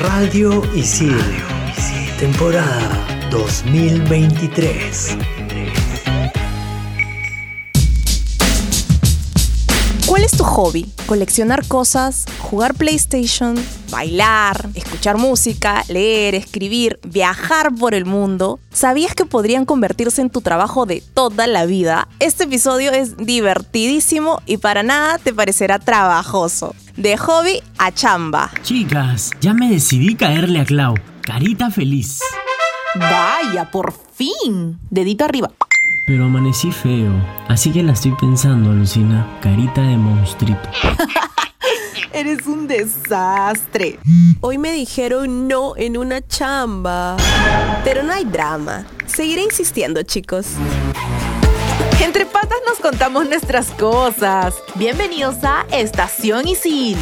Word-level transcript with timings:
Radio 0.00 0.62
Isil, 0.76 1.18
temporada 2.20 3.04
2023. 3.32 5.16
¿Cuál 10.06 10.22
es 10.22 10.30
tu 10.30 10.44
hobby? 10.44 10.86
¿Coleccionar 11.06 11.66
cosas? 11.66 12.26
¿Jugar 12.38 12.74
PlayStation? 12.74 13.56
¿Bailar? 13.90 14.68
¿Escuchar 14.74 15.16
música? 15.18 15.82
¿Leer? 15.88 16.36
¿Escribir? 16.36 17.00
¿Viajar 17.02 17.74
por 17.74 17.92
el 17.92 18.04
mundo? 18.04 18.60
¿Sabías 18.70 19.16
que 19.16 19.24
podrían 19.24 19.64
convertirse 19.64 20.20
en 20.20 20.30
tu 20.30 20.42
trabajo 20.42 20.86
de 20.86 21.02
toda 21.12 21.48
la 21.48 21.66
vida? 21.66 22.06
Este 22.20 22.44
episodio 22.44 22.92
es 22.92 23.16
divertidísimo 23.16 24.42
y 24.46 24.58
para 24.58 24.84
nada 24.84 25.18
te 25.18 25.34
parecerá 25.34 25.80
trabajoso. 25.80 26.72
De 26.98 27.16
hobby 27.16 27.62
a 27.78 27.92
chamba. 27.92 28.50
Chicas, 28.62 29.30
ya 29.40 29.54
me 29.54 29.70
decidí 29.70 30.16
caerle 30.16 30.58
a 30.58 30.64
Clau. 30.64 30.96
Carita 31.22 31.70
feliz. 31.70 32.18
Vaya, 32.96 33.70
por 33.70 33.94
fin. 34.16 34.80
Dedito 34.90 35.24
arriba. 35.24 35.52
Pero 36.08 36.24
amanecí 36.24 36.72
feo, 36.72 37.12
así 37.46 37.70
que 37.70 37.84
la 37.84 37.92
estoy 37.92 38.16
pensando, 38.20 38.72
Lucina. 38.72 39.38
Carita 39.40 39.80
de 39.80 39.96
monstruito. 39.96 40.68
Eres 42.12 42.48
un 42.48 42.66
desastre. 42.66 44.00
Hoy 44.40 44.58
me 44.58 44.72
dijeron 44.72 45.46
no 45.46 45.76
en 45.76 45.96
una 45.98 46.26
chamba. 46.26 47.16
Pero 47.84 48.02
no 48.02 48.12
hay 48.12 48.24
drama. 48.24 48.84
Seguiré 49.06 49.44
insistiendo, 49.44 50.02
chicos. 50.02 50.48
Entre 52.00 52.26
patas 52.26 52.58
nos 52.66 52.78
contamos 52.78 53.28
nuestras 53.28 53.70
cosas. 53.72 54.54
Bienvenidos 54.76 55.36
a 55.42 55.66
Estación 55.72 56.46
Isil. 56.46 56.96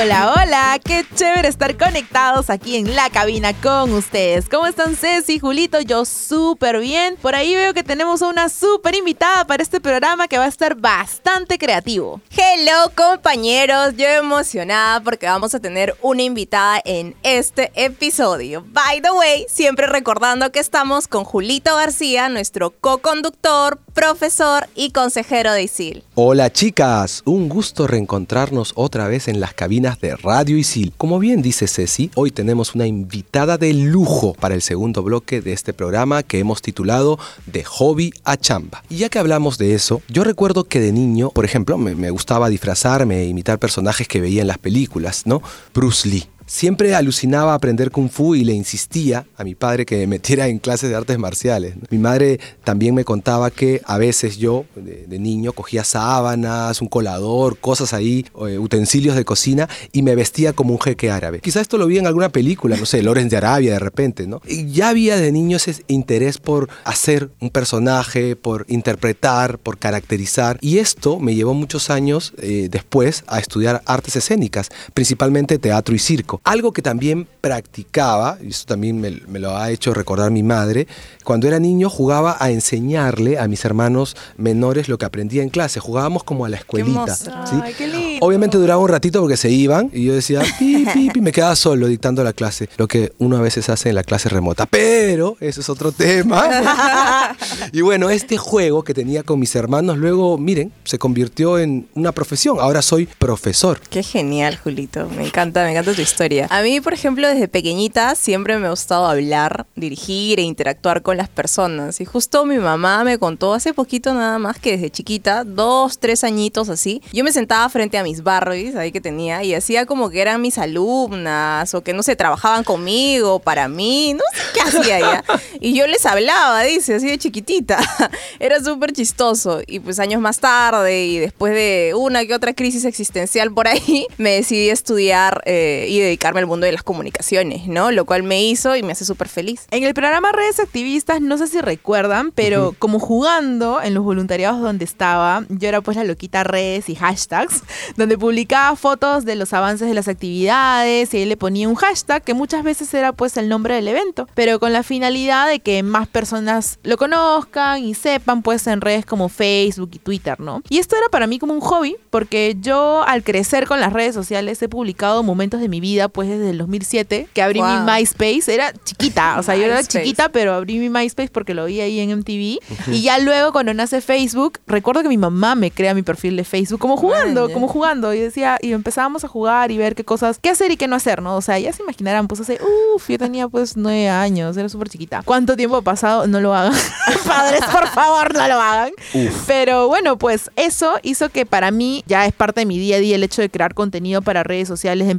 Hola, 0.00 0.32
hola, 0.34 0.80
qué 0.82 1.04
chévere 1.14 1.46
estar 1.46 1.76
conectados 1.76 2.48
aquí 2.48 2.76
en 2.76 2.96
la 2.96 3.10
cabina 3.10 3.52
con 3.52 3.92
ustedes. 3.92 4.48
¿Cómo 4.48 4.66
están 4.66 4.96
Ceci, 4.96 5.38
Julito? 5.38 5.78
Yo 5.82 6.06
súper 6.06 6.78
bien. 6.78 7.16
Por 7.20 7.34
ahí 7.34 7.54
veo 7.54 7.74
que 7.74 7.82
tenemos 7.82 8.22
a 8.22 8.28
una 8.28 8.48
súper 8.48 8.94
invitada 8.94 9.46
para 9.46 9.62
este 9.62 9.78
programa 9.78 10.26
que 10.26 10.38
va 10.38 10.46
a 10.46 10.48
estar 10.48 10.74
bastante 10.74 11.58
creativo. 11.58 12.22
Hello 12.30 12.90
compañeros, 12.96 13.94
yo 13.98 14.06
emocionada 14.06 15.00
porque 15.00 15.26
vamos 15.26 15.54
a 15.54 15.60
tener 15.60 15.94
una 16.00 16.22
invitada 16.22 16.80
en 16.86 17.14
este 17.22 17.70
episodio. 17.74 18.64
By 18.68 19.02
the 19.02 19.10
way, 19.10 19.44
siempre 19.50 19.86
recordando 19.86 20.50
que 20.50 20.60
estamos 20.60 21.08
con 21.08 21.24
Julito 21.24 21.76
García, 21.76 22.30
nuestro 22.30 22.70
co-conductor, 22.70 23.78
profesor 23.94 24.68
y 24.74 24.90
consejero 24.90 25.52
de 25.52 25.64
ISIL. 25.64 26.04
Hola 26.14 26.52
chicas, 26.52 27.22
un 27.24 27.48
gusto 27.48 27.86
reencontrarnos 27.86 28.72
otra 28.76 29.08
vez 29.08 29.28
en 29.28 29.40
las 29.40 29.54
cabinas 29.54 30.00
de 30.00 30.16
Radio 30.16 30.56
Isil. 30.56 30.92
Como 30.96 31.18
bien 31.18 31.42
dice 31.42 31.66
Ceci, 31.66 32.10
hoy 32.14 32.30
tenemos 32.30 32.74
una 32.74 32.86
invitada 32.86 33.58
de 33.58 33.72
lujo 33.72 34.34
para 34.34 34.54
el 34.54 34.62
segundo 34.62 35.02
bloque 35.02 35.40
de 35.40 35.52
este 35.52 35.72
programa 35.72 36.22
que 36.22 36.38
hemos 36.38 36.62
titulado 36.62 37.18
De 37.46 37.64
Hobby 37.64 38.12
a 38.24 38.36
Chamba. 38.36 38.82
Y 38.88 38.96
ya 38.96 39.08
que 39.08 39.18
hablamos 39.18 39.58
de 39.58 39.74
eso, 39.74 40.02
yo 40.08 40.24
recuerdo 40.24 40.64
que 40.64 40.80
de 40.80 40.92
niño, 40.92 41.30
por 41.30 41.44
ejemplo, 41.44 41.78
me, 41.78 41.94
me 41.94 42.10
gustaba 42.10 42.48
disfrazarme 42.48 43.20
e 43.20 43.26
imitar 43.26 43.58
personajes 43.58 44.08
que 44.08 44.20
veía 44.20 44.42
en 44.42 44.48
las 44.48 44.58
películas, 44.58 45.26
¿no? 45.26 45.42
Bruce 45.74 46.08
Lee. 46.08 46.26
Siempre 46.50 46.96
alucinaba 46.96 47.54
aprender 47.54 47.92
kung 47.92 48.10
fu 48.10 48.34
y 48.34 48.42
le 48.42 48.52
insistía 48.52 49.24
a 49.36 49.44
mi 49.44 49.54
padre 49.54 49.86
que 49.86 49.98
me 49.98 50.06
metiera 50.18 50.48
en 50.48 50.58
clases 50.58 50.90
de 50.90 50.96
artes 50.96 51.16
marciales. 51.16 51.76
Mi 51.90 51.98
madre 51.98 52.40
también 52.64 52.92
me 52.92 53.04
contaba 53.04 53.52
que 53.52 53.80
a 53.84 53.98
veces 53.98 54.36
yo, 54.36 54.64
de, 54.74 55.18
niño, 55.20 55.52
cogía 55.52 55.84
sábanas, 55.84 56.82
un 56.82 56.88
colador, 56.88 57.56
cosas 57.56 57.92
ahí, 57.92 58.26
eh, 58.48 58.58
utensilios 58.58 59.14
de 59.14 59.24
cocina 59.24 59.68
y 59.92 60.02
me 60.02 60.16
vestía 60.16 60.52
como 60.52 60.72
un 60.72 60.80
jeque 60.80 61.08
árabe. 61.08 61.38
Quizás 61.38 61.62
esto 61.62 61.78
lo 61.78 61.86
vi 61.86 61.98
en 61.98 62.08
alguna 62.08 62.30
película, 62.30 62.76
no 62.76 62.84
sé, 62.84 63.00
Lawrence 63.04 63.30
de 63.30 63.36
Arabia 63.36 63.74
de 63.74 63.78
repente, 63.78 64.26
¿no? 64.26 64.42
Y 64.44 64.72
ya 64.72 64.88
había 64.88 65.18
de 65.18 65.30
niño 65.30 65.56
ese 65.56 65.84
interés 65.86 66.38
por 66.38 66.68
hacer 66.82 67.30
un 67.38 67.50
personaje, 67.50 68.34
por 68.34 68.66
interpretar, 68.68 69.60
por 69.60 69.78
caracterizar. 69.78 70.58
Y 70.60 70.78
esto 70.78 71.20
me 71.20 71.36
llevó 71.36 71.54
muchos 71.54 71.90
años 71.90 72.32
eh, 72.38 72.66
después 72.68 73.22
a 73.28 73.38
estudiar 73.38 73.82
artes 73.86 74.16
escénicas, 74.16 74.70
principalmente 74.94 75.60
teatro 75.60 75.94
y 75.94 76.00
circo. 76.00 76.39
Algo 76.44 76.72
que 76.72 76.82
también 76.82 77.28
practicaba, 77.40 78.38
y 78.42 78.48
eso 78.48 78.64
también 78.66 79.00
me, 79.00 79.10
me, 79.28 79.38
lo 79.38 79.56
ha 79.56 79.70
hecho 79.70 79.92
recordar 79.94 80.30
mi 80.30 80.42
madre, 80.42 80.86
cuando 81.24 81.46
era 81.46 81.58
niño 81.58 81.90
jugaba 81.90 82.36
a 82.40 82.50
enseñarle 82.50 83.38
a 83.38 83.46
mis 83.46 83.64
hermanos 83.64 84.16
menores 84.36 84.88
lo 84.88 84.98
que 84.98 85.04
aprendía 85.04 85.42
en 85.42 85.50
clase. 85.50 85.80
Jugábamos 85.80 86.24
como 86.24 86.44
a 86.44 86.48
la 86.48 86.56
escuelita. 86.56 87.14
¿sí? 87.14 87.30
Ay, 87.62 87.74
qué 87.76 87.86
lindo. 87.86 88.26
Obviamente 88.26 88.58
duraba 88.58 88.80
un 88.80 88.88
ratito 88.88 89.20
porque 89.20 89.36
se 89.36 89.50
iban 89.50 89.90
y 89.92 90.04
yo 90.04 90.14
decía, 90.14 90.42
pi, 90.58 90.86
pi, 90.92 91.10
pi, 91.10 91.20
me 91.20 91.32
quedaba 91.32 91.54
solo 91.56 91.86
dictando 91.86 92.24
la 92.24 92.32
clase, 92.32 92.68
lo 92.76 92.88
que 92.88 93.12
uno 93.18 93.36
a 93.36 93.40
veces 93.40 93.68
hace 93.68 93.90
en 93.90 93.94
la 93.94 94.02
clase 94.02 94.28
remota. 94.28 94.66
Pero 94.66 95.36
eso 95.40 95.60
es 95.60 95.68
otro 95.68 95.92
tema. 95.92 96.48
y 97.72 97.80
bueno, 97.82 98.10
este 98.10 98.38
juego 98.38 98.82
que 98.82 98.94
tenía 98.94 99.22
con 99.22 99.38
mis 99.38 99.54
hermanos 99.54 99.98
luego, 99.98 100.38
miren, 100.38 100.72
se 100.84 100.98
convirtió 100.98 101.58
en 101.58 101.88
una 101.94 102.12
profesión. 102.12 102.58
Ahora 102.60 102.82
soy 102.82 103.06
profesor. 103.06 103.80
Qué 103.90 104.02
genial, 104.02 104.56
Julito. 104.56 105.08
Me 105.16 105.26
encanta, 105.26 105.64
me 105.64 105.72
encanta 105.72 105.92
tu 105.92 106.00
historia. 106.00 106.29
A 106.48 106.62
mí, 106.62 106.80
por 106.80 106.94
ejemplo, 106.94 107.26
desde 107.26 107.48
pequeñita 107.48 108.14
siempre 108.14 108.56
me 108.58 108.68
ha 108.68 108.70
gustado 108.70 109.06
hablar, 109.06 109.66
dirigir 109.74 110.38
e 110.38 110.42
interactuar 110.42 111.02
con 111.02 111.16
las 111.16 111.28
personas. 111.28 112.00
Y 112.00 112.04
justo 112.04 112.46
mi 112.46 112.58
mamá 112.58 113.02
me 113.02 113.18
contó 113.18 113.52
hace 113.52 113.74
poquito 113.74 114.14
nada 114.14 114.38
más 114.38 114.58
que 114.58 114.72
desde 114.72 114.90
chiquita, 114.90 115.42
dos, 115.44 115.98
tres 115.98 116.22
añitos 116.22 116.68
así, 116.68 117.02
yo 117.12 117.24
me 117.24 117.32
sentaba 117.32 117.68
frente 117.68 117.98
a 117.98 118.04
mis 118.04 118.22
Barbies 118.22 118.76
ahí 118.76 118.92
que 118.92 119.00
tenía 119.00 119.42
y 119.42 119.54
hacía 119.54 119.86
como 119.86 120.08
que 120.10 120.20
eran 120.20 120.40
mis 120.40 120.58
alumnas 120.58 121.74
o 121.74 121.82
que 121.82 121.92
no 121.92 122.02
sé, 122.02 122.14
trabajaban 122.14 122.62
conmigo, 122.62 123.40
para 123.40 123.66
mí, 123.68 124.14
no 124.14 124.22
sé 124.32 124.42
qué 124.54 124.60
hacía 124.60 124.98
ella. 124.98 125.24
Y 125.62 125.74
yo 125.74 125.86
les 125.86 126.06
hablaba, 126.06 126.62
dice, 126.62 126.94
así 126.94 127.08
de 127.08 127.18
chiquitita. 127.18 127.78
Era 128.38 128.60
súper 128.60 128.92
chistoso. 128.92 129.60
Y 129.66 129.80
pues 129.80 129.98
años 129.98 130.20
más 130.20 130.38
tarde 130.38 131.04
y 131.04 131.18
después 131.18 131.52
de 131.52 131.92
una 131.94 132.24
que 132.24 132.34
otra 132.34 132.54
crisis 132.54 132.86
existencial 132.86 133.52
por 133.52 133.68
ahí, 133.68 134.06
me 134.16 134.30
decidí 134.30 134.70
estudiar 134.70 135.42
eh, 135.44 135.86
y 135.88 135.98
dedicarme 136.00 136.19
al 136.28 136.46
mundo 136.46 136.66
de 136.66 136.72
las 136.72 136.82
comunicaciones, 136.82 137.66
¿no? 137.66 137.90
Lo 137.90 138.04
cual 138.04 138.22
me 138.22 138.42
hizo 138.44 138.76
y 138.76 138.82
me 138.82 138.92
hace 138.92 139.04
súper 139.04 139.28
feliz. 139.28 139.66
En 139.70 139.84
el 139.84 139.94
programa 139.94 140.32
Redes 140.32 140.60
Activistas, 140.60 141.20
no 141.20 141.38
sé 141.38 141.46
si 141.46 141.60
recuerdan, 141.60 142.30
pero 142.32 142.68
uh 142.68 142.72
-huh. 142.72 142.78
como 142.78 142.98
jugando 142.98 143.80
en 143.82 143.94
los 143.94 144.04
voluntariados 144.04 144.60
donde 144.60 144.84
estaba, 144.84 145.44
yo 145.48 145.68
era 145.68 145.80
pues 145.80 145.96
la 145.96 146.04
loquita 146.04 146.44
redes 146.44 146.88
y 146.88 146.94
hashtags, 146.94 147.62
donde 147.96 148.18
publicaba 148.18 148.76
fotos 148.76 149.24
de 149.24 149.36
los 149.36 149.52
avances 149.52 149.88
de 149.88 149.94
las 149.94 150.08
actividades 150.08 151.12
y 151.14 151.18
ahí 151.18 151.24
le 151.24 151.36
ponía 151.36 151.68
un 151.68 151.74
hashtag 151.74 152.22
que 152.22 152.34
muchas 152.34 152.62
veces 152.62 152.92
era 152.94 153.12
pues 153.12 153.36
el 153.36 153.48
nombre 153.48 153.74
del 153.74 153.88
evento, 153.88 154.28
pero 154.34 154.60
con 154.60 154.72
la 154.72 154.82
finalidad 154.82 155.48
de 155.48 155.60
que 155.60 155.82
más 155.82 156.08
personas 156.08 156.78
lo 156.82 156.96
conozcan 156.96 157.82
y 157.82 157.94
sepan 157.94 158.42
pues 158.42 158.66
en 158.66 158.80
redes 158.80 159.06
como 159.06 159.28
Facebook 159.28 159.90
y 159.92 159.98
Twitter, 159.98 160.38
¿no? 160.40 160.62
Y 160.68 160.78
esto 160.78 160.96
era 160.96 161.08
para 161.08 161.26
mí 161.26 161.38
como 161.38 161.54
un 161.54 161.60
hobby, 161.60 161.96
porque 162.10 162.56
yo 162.60 163.02
al 163.06 163.22
crecer 163.22 163.66
con 163.66 163.80
las 163.80 163.92
redes 163.92 164.14
sociales 164.14 164.60
he 164.62 164.68
publicado 164.68 165.22
momentos 165.22 165.60
de 165.60 165.68
mi 165.68 165.80
vida 165.80 165.99
pues 166.08 166.28
desde 166.28 166.50
el 166.50 166.58
2007, 166.58 167.28
que 167.32 167.42
abrí 167.42 167.60
wow. 167.60 167.68
mi 167.68 167.92
MySpace, 167.92 168.52
era 168.52 168.72
chiquita, 168.84 169.38
o 169.38 169.42
sea, 169.42 169.56
yo 169.56 169.64
era 169.64 169.82
chiquita, 169.82 170.30
pero 170.30 170.54
abrí 170.54 170.78
mi 170.78 170.88
MySpace 170.88 171.30
porque 171.30 171.54
lo 171.54 171.66
vi 171.66 171.80
ahí 171.80 172.00
en 172.00 172.10
MTV. 172.18 172.30
Uh 172.30 172.74
-huh. 172.74 172.94
Y 172.94 173.02
ya 173.02 173.18
luego 173.18 173.52
cuando 173.52 173.74
nace 173.74 174.00
Facebook, 174.00 174.58
recuerdo 174.66 175.02
que 175.02 175.08
mi 175.08 175.18
mamá 175.18 175.54
me 175.54 175.70
crea 175.70 175.94
mi 175.94 176.02
perfil 176.02 176.36
de 176.36 176.44
Facebook 176.44 176.80
como 176.80 176.96
jugando, 176.96 177.50
como 177.52 177.68
jugando. 177.68 178.14
Y 178.14 178.20
decía, 178.20 178.58
y 178.60 178.72
empezábamos 178.72 179.24
a 179.24 179.28
jugar 179.28 179.70
y 179.70 179.78
ver 179.78 179.94
qué 179.94 180.04
cosas, 180.04 180.38
qué 180.38 180.50
hacer 180.50 180.70
y 180.70 180.76
qué 180.76 180.88
no 180.88 180.96
hacer, 180.96 181.22
¿no? 181.22 181.36
O 181.36 181.42
sea, 181.42 181.58
ya 181.58 181.72
se 181.72 181.82
imaginarán, 181.82 182.28
pues 182.28 182.40
hace, 182.40 182.58
uff, 182.94 183.08
yo 183.08 183.18
tenía 183.18 183.48
pues 183.48 183.76
nueve 183.76 184.08
años, 184.08 184.56
era 184.56 184.68
súper 184.68 184.88
chiquita. 184.88 185.22
¿Cuánto 185.24 185.56
tiempo 185.56 185.76
ha 185.76 185.82
pasado? 185.82 186.26
No 186.26 186.40
lo 186.40 186.54
hagan. 186.54 186.72
Padres, 187.26 187.62
por 187.70 187.88
favor, 187.88 188.34
no 188.34 188.46
lo 188.46 188.60
hagan. 188.60 188.92
Uf. 189.14 189.44
Pero 189.46 189.88
bueno, 189.88 190.18
pues 190.18 190.50
eso 190.56 190.98
hizo 191.02 191.28
que 191.28 191.46
para 191.46 191.70
mí 191.70 192.04
ya 192.06 192.26
es 192.26 192.32
parte 192.32 192.60
de 192.60 192.66
mi 192.66 192.78
día 192.78 192.96
a 192.96 193.00
día 193.00 193.16
el 193.16 193.24
hecho 193.24 193.42
de 193.42 193.50
crear 193.50 193.74
contenido 193.74 194.22
para 194.22 194.42
redes 194.42 194.68
sociales 194.68 195.06
de 195.06 195.12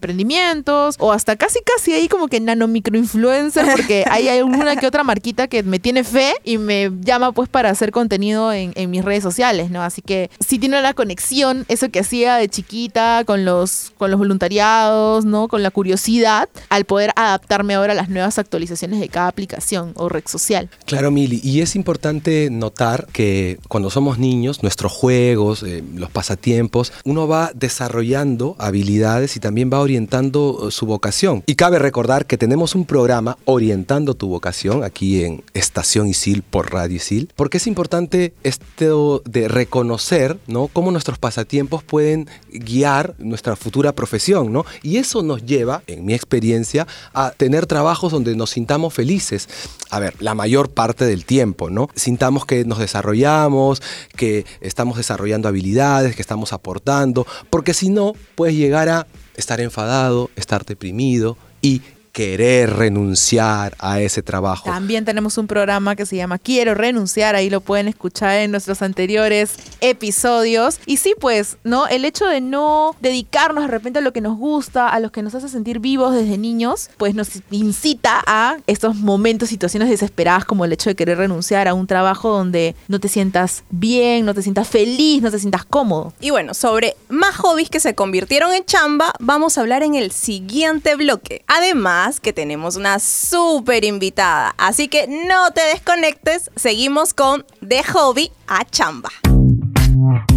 o 0.99 1.11
hasta 1.11 1.35
casi 1.35 1.59
casi 1.61 1.93
ahí 1.93 2.07
como 2.07 2.27
que 2.27 2.39
nano 2.39 2.67
microinfluencer 2.67 3.65
porque 3.75 4.05
hay 4.09 4.27
alguna 4.27 4.75
que 4.75 4.87
otra 4.87 5.03
marquita 5.03 5.47
que 5.47 5.63
me 5.63 5.79
tiene 5.79 6.03
fe 6.03 6.33
y 6.43 6.57
me 6.57 6.91
llama 7.01 7.31
pues 7.31 7.49
para 7.49 7.69
hacer 7.69 7.91
contenido 7.91 8.53
en, 8.53 8.71
en, 8.75 8.89
mis 8.89 9.05
redes 9.05 9.23
sociales, 9.23 9.71
¿no? 9.71 9.81
Así 9.81 10.01
que 10.01 10.29
sí 10.39 10.59
tiene 10.59 10.81
la 10.81 10.93
conexión, 10.93 11.65
eso 11.67 11.89
que 11.89 11.99
hacía 11.99 12.35
de 12.35 12.49
chiquita 12.49 13.23
con 13.25 13.45
los, 13.45 13.93
con 13.97 14.11
los 14.11 14.19
voluntariados, 14.19 15.25
¿no? 15.25 15.47
Con 15.47 15.63
la 15.63 15.71
curiosidad, 15.71 16.49
al 16.69 16.85
poder 16.85 17.11
adaptarme 17.15 17.75
ahora 17.75 17.93
a 17.93 17.95
las 17.95 18.09
nuevas 18.09 18.37
actualizaciones 18.37 18.99
de 18.99 19.09
cada 19.09 19.27
aplicación 19.27 19.93
o 19.95 20.09
red 20.09 20.23
social. 20.25 20.69
Claro, 20.85 21.11
Mili, 21.11 21.39
y 21.43 21.61
es 21.61 21.75
importante 21.75 22.49
notar 22.51 23.07
que 23.11 23.59
cuando 23.67 23.89
somos 23.89 24.19
niños, 24.19 24.63
nuestros 24.63 24.91
juegos, 24.91 25.63
eh, 25.63 25.83
los 25.95 26.09
pasatiempos, 26.09 26.93
uno 27.05 27.27
va 27.27 27.51
desarrollando 27.53 28.55
habilidades 28.59 29.35
y 29.35 29.39
también 29.39 29.69
va 29.71 29.79
orientando 29.79 30.60
su 30.69 30.85
vocación. 30.85 31.43
Y 31.47 31.55
cabe 31.55 31.79
recordar 31.79 32.25
que 32.25 32.37
tenemos 32.37 32.75
un 32.75 32.85
programa 32.85 33.37
orientando 33.45 34.13
tu 34.13 34.27
vocación 34.27 34.83
aquí 34.83 35.23
en 35.23 35.43
Estación 35.53 36.07
Isil 36.07 36.43
por 36.43 36.71
Radio 36.71 36.97
Isil, 36.97 37.31
porque 37.35 37.57
es 37.57 37.67
importante 37.67 38.33
esto 38.43 39.23
de 39.25 39.47
reconocer, 39.47 40.37
¿no? 40.47 40.67
Cómo 40.67 40.91
nuestros 40.91 41.17
pasatiempos 41.17 41.83
pueden 41.83 42.29
guiar 42.51 43.15
nuestra 43.17 43.55
futura 43.55 43.93
profesión, 43.93 44.51
¿no? 44.51 44.65
Y 44.83 44.97
eso 44.97 45.23
nos 45.23 45.45
lleva, 45.45 45.83
en 45.87 46.05
mi 46.05 46.13
experiencia, 46.13 46.87
a 47.13 47.31
tener 47.31 47.65
trabajos 47.65 48.11
donde 48.11 48.35
nos 48.35 48.51
sintamos 48.51 48.93
felices. 48.93 49.47
A 49.89 49.99
ver, 49.99 50.15
la 50.19 50.35
mayor 50.35 50.69
parte 50.69 51.05
del 51.05 51.25
tiempo, 51.25 51.69
¿no? 51.69 51.89
Sintamos 51.95 52.45
que 52.45 52.65
nos 52.65 52.79
desarrollamos, 52.79 53.81
que 54.15 54.45
estamos 54.61 54.97
desarrollando 54.97 55.47
habilidades, 55.47 56.15
que 56.15 56.21
estamos 56.21 56.53
aportando, 56.53 57.25
porque 57.49 57.73
si 57.73 57.89
no, 57.89 58.13
puedes 58.35 58.55
llegar 58.55 58.89
a 58.89 59.07
estar 59.35 59.59
enfadado, 59.61 60.29
estar 60.35 60.65
deprimido 60.65 61.37
y 61.61 61.81
querer 62.11 62.75
renunciar 62.75 63.75
a 63.79 63.99
ese 63.99 64.21
trabajo. 64.21 64.65
También 64.65 65.05
tenemos 65.05 65.37
un 65.37 65.47
programa 65.47 65.95
que 65.95 66.05
se 66.05 66.15
llama 66.15 66.37
Quiero 66.37 66.73
renunciar, 66.73 67.35
ahí 67.35 67.49
lo 67.49 67.61
pueden 67.61 67.87
escuchar 67.87 68.37
en 68.37 68.51
nuestros 68.51 68.81
anteriores 68.81 69.55
episodios. 69.79 70.79
Y 70.85 70.97
sí, 70.97 71.15
pues, 71.19 71.57
¿no? 71.63 71.87
El 71.87 72.05
hecho 72.05 72.25
de 72.25 72.41
no 72.41 72.95
dedicarnos 73.01 73.65
de 73.65 73.69
repente 73.69 73.99
a 73.99 74.01
lo 74.01 74.13
que 74.13 74.21
nos 74.21 74.37
gusta, 74.37 74.89
a 74.89 74.99
lo 74.99 75.11
que 75.11 75.21
nos 75.21 75.35
hace 75.35 75.49
sentir 75.49 75.79
vivos 75.79 76.13
desde 76.13 76.37
niños, 76.37 76.89
pues 76.97 77.15
nos 77.15 77.29
incita 77.51 78.21
a 78.25 78.57
estos 78.67 78.95
momentos, 78.95 79.49
situaciones 79.49 79.89
desesperadas 79.89 80.45
como 80.45 80.65
el 80.65 80.73
hecho 80.73 80.89
de 80.89 80.95
querer 80.95 81.17
renunciar 81.17 81.67
a 81.67 81.73
un 81.73 81.87
trabajo 81.87 82.29
donde 82.29 82.75
no 82.87 82.99
te 82.99 83.07
sientas 83.07 83.63
bien, 83.69 84.25
no 84.25 84.33
te 84.33 84.41
sientas 84.41 84.67
feliz, 84.67 85.21
no 85.21 85.31
te 85.31 85.39
sientas 85.39 85.65
cómodo. 85.65 86.13
Y 86.19 86.29
bueno, 86.29 86.53
sobre 86.53 86.95
más 87.09 87.35
hobbies 87.37 87.69
que 87.69 87.79
se 87.79 87.95
convirtieron 87.95 88.53
en 88.53 88.65
chamba, 88.65 89.13
vamos 89.19 89.57
a 89.57 89.61
hablar 89.61 89.83
en 89.83 89.95
el 89.95 90.11
siguiente 90.11 90.95
bloque. 90.95 91.43
Además, 91.47 92.00
que 92.19 92.33
tenemos 92.33 92.75
una 92.75 92.99
súper 92.99 93.85
invitada. 93.85 94.55
Así 94.57 94.87
que 94.87 95.07
no 95.07 95.51
te 95.51 95.61
desconectes, 95.61 96.49
seguimos 96.55 97.13
con 97.13 97.45
De 97.61 97.83
Hobby 97.83 98.31
a 98.47 98.65
Chamba. 98.65 99.09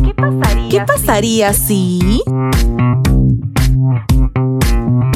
¿Qué 0.05 0.15
pasaría? 0.15 0.69
¿Qué 0.69 0.81
pasaría 0.81 1.53
si 1.55 2.23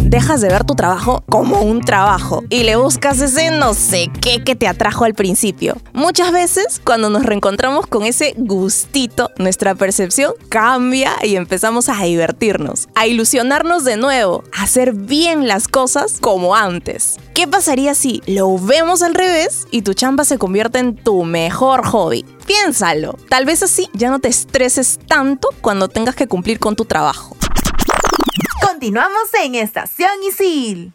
dejas 0.09 0.41
de 0.41 0.49
ver 0.49 0.65
tu 0.65 0.75
trabajo 0.75 1.23
como 1.29 1.61
un 1.61 1.83
trabajo 1.83 2.43
y 2.49 2.63
le 2.63 2.77
buscas 2.77 3.21
ese 3.21 3.51
no 3.51 3.75
sé 3.75 4.11
qué 4.21 4.43
que 4.43 4.57
te 4.57 4.67
atrajo 4.67 5.05
al 5.05 5.15
principio. 5.15 5.77
Muchas 5.93 6.33
veces 6.33 6.81
cuando 6.83 7.11
nos 7.11 7.25
reencontramos 7.25 7.87
con 7.87 8.05
ese 8.05 8.35
gustito, 8.37 9.31
nuestra 9.39 9.75
percepción 9.75 10.33
cambia 10.49 11.13
y 11.23 11.37
empezamos 11.37 11.89
a 11.89 12.03
divertirnos, 12.03 12.89
a 12.95 13.07
ilusionarnos 13.07 13.85
de 13.85 13.97
nuevo, 13.97 14.45
a 14.57 14.63
hacer 14.63 14.95
bien 14.95 15.47
las 15.47 15.69
cosas 15.69 16.19
como 16.21 16.57
antes. 16.57 17.17
¿Qué 17.35 17.47
pasaría 17.47 17.95
si 17.95 18.23
lo 18.27 18.59
vemos 18.59 19.03
al 19.03 19.15
revés 19.15 19.67
y 19.71 19.83
tu 19.83 19.95
chamba 19.95 20.25
se 20.25 20.39
convierte 20.39 20.79
en 20.79 20.97
tu 20.97 21.25
mejor 21.25 21.85
hobby? 21.85 22.25
Piénsalo. 22.47 23.17
Tal 23.29 23.45
vez 23.45 23.63
así 23.63 23.89
ya 23.93 24.11
no 24.11 24.21
te 24.21 24.29
estreses 24.29 24.99
tanto 25.07 25.51
cuando 25.61 25.89
tengas 25.89 26.17
que 26.17 26.27
cumplir 26.27 26.59
con 26.59 26.77
tu 26.77 26.87
trabajo. 26.87 27.37
Continuamos 28.79 29.35
en 29.43 29.57
Estación 29.57 30.23
Isil. 30.23 30.93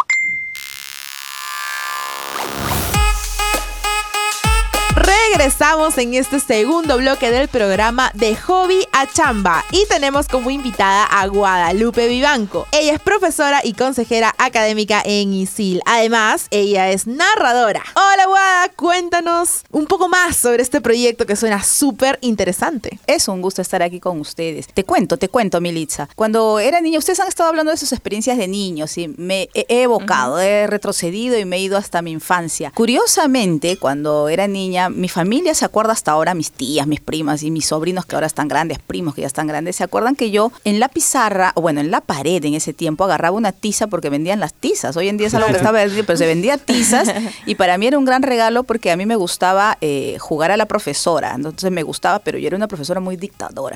Regresamos 5.30 5.98
en 5.98 6.14
este 6.16 6.40
segundo 6.40 6.98
bloque 6.98 7.32
del 7.32 7.48
programa 7.48 8.12
de 8.14 8.36
Hobby 8.36 8.86
a 8.92 9.08
Chamba 9.08 9.64
y 9.72 9.86
tenemos 9.88 10.28
como 10.28 10.50
invitada 10.50 11.06
a 11.06 11.26
Guadalupe 11.28 12.08
Vivanco. 12.08 12.68
Ella 12.72 12.94
es 12.94 13.00
profesora 13.00 13.62
y 13.64 13.74
consejera 13.74 14.36
académica 14.38 15.02
en 15.06 15.34
ISIL. 15.34 15.82
Además, 15.86 16.48
ella 16.52 16.92
es 16.92 17.08
narradora. 17.08 17.84
Hola 17.96 18.28
Guada, 18.28 18.70
cuéntanos 18.76 19.64
un 19.72 19.86
poco 19.86 20.10
más 20.10 20.36
sobre 20.36 20.62
este 20.62 20.82
proyecto 20.82 21.26
que 21.26 21.38
suena 21.38 21.64
súper 21.64 22.20
interesante. 22.22 23.00
Es 23.08 23.28
un 23.28 23.42
gusto 23.42 23.62
estar 23.62 23.82
aquí 23.82 24.00
con 24.00 24.20
ustedes. 24.20 24.68
Te 24.68 24.84
cuento, 24.84 25.18
te 25.18 25.30
cuento, 25.30 25.62
Militza. 25.62 26.10
Cuando 26.16 26.60
era 26.60 26.82
niña, 26.82 27.00
ustedes 27.00 27.22
han 27.22 27.30
estado 27.30 27.50
hablando 27.50 27.72
de 27.72 27.78
sus 27.78 27.94
experiencias 27.94 28.38
de 28.38 28.48
niños 28.48 28.98
y 28.98 29.08
me 29.08 29.50
he 29.54 29.84
evocado, 29.84 30.40
he 30.40 30.68
retrocedido 30.68 31.40
y 31.40 31.46
me 31.46 31.58
he 31.58 31.62
ido 31.62 31.78
hasta 31.78 32.02
mi 32.02 32.12
infancia. 32.12 32.72
Curiosamente, 32.76 33.78
cuando 33.78 34.28
era 34.28 34.48
niña, 34.48 34.90
mi 34.90 35.08
familia 35.14 35.54
se 35.54 35.64
acuerda 35.64 35.94
hasta 35.94 36.12
ahora, 36.12 36.34
mis 36.34 36.52
tías, 36.52 36.88
mis 36.88 37.00
primas 37.00 37.44
y 37.44 37.52
mis 37.52 37.68
sobrinos 37.68 38.06
que 38.06 38.16
ahora 38.16 38.28
están 38.28 38.48
grandes, 38.48 38.80
primos 38.80 39.14
que 39.14 39.22
ya 39.22 39.28
están 39.28 39.48
grandes, 39.48 39.76
se 39.76 39.84
acuerdan 39.84 40.16
que 40.16 40.32
yo 40.32 40.52
en 40.64 40.80
la 40.80 40.90
pizarra, 40.90 41.52
o 41.56 41.62
bueno, 41.62 41.82
en 41.82 41.92
la 41.92 42.02
pared 42.02 42.44
en 42.44 42.56
ese 42.56 42.74
tiempo 42.74 43.04
agarraba 43.04 43.38
una 43.38 43.52
tiza 43.52 43.88
porque 43.88 44.10
vendían 44.10 44.40
las 44.40 44.54
tizas. 44.54 44.98
Hoy 44.98 45.08
en 45.10 45.18
día 45.18 45.28
es 45.28 45.34
algo 45.36 45.48
que 45.48 45.58
estaba 45.58 45.80
pero 46.06 46.18
se 46.18 46.26
vendía 46.26 46.58
tizas 46.58 47.14
y 47.46 47.56
para 47.56 47.78
mí 47.78 47.88
era 47.88 47.98
un 47.98 48.06
gran 48.06 48.24
regalo 48.24 48.64
porque 48.64 48.92
a 48.92 48.98
mí 48.98 49.06
me 49.06 49.16
gustaba 49.16 49.78
eh, 49.82 50.18
jugar 50.20 50.52
a 50.52 50.58
la 50.58 50.66
profesora. 50.66 51.34
Entonces 51.36 51.72
me 51.72 51.84
gustaba, 51.84 52.20
pero 52.20 52.38
yo 52.38 52.48
era 52.48 52.56
una 52.56 52.68
profesora 52.68 53.00
muy 53.00 53.16
dictadora. 53.16 53.76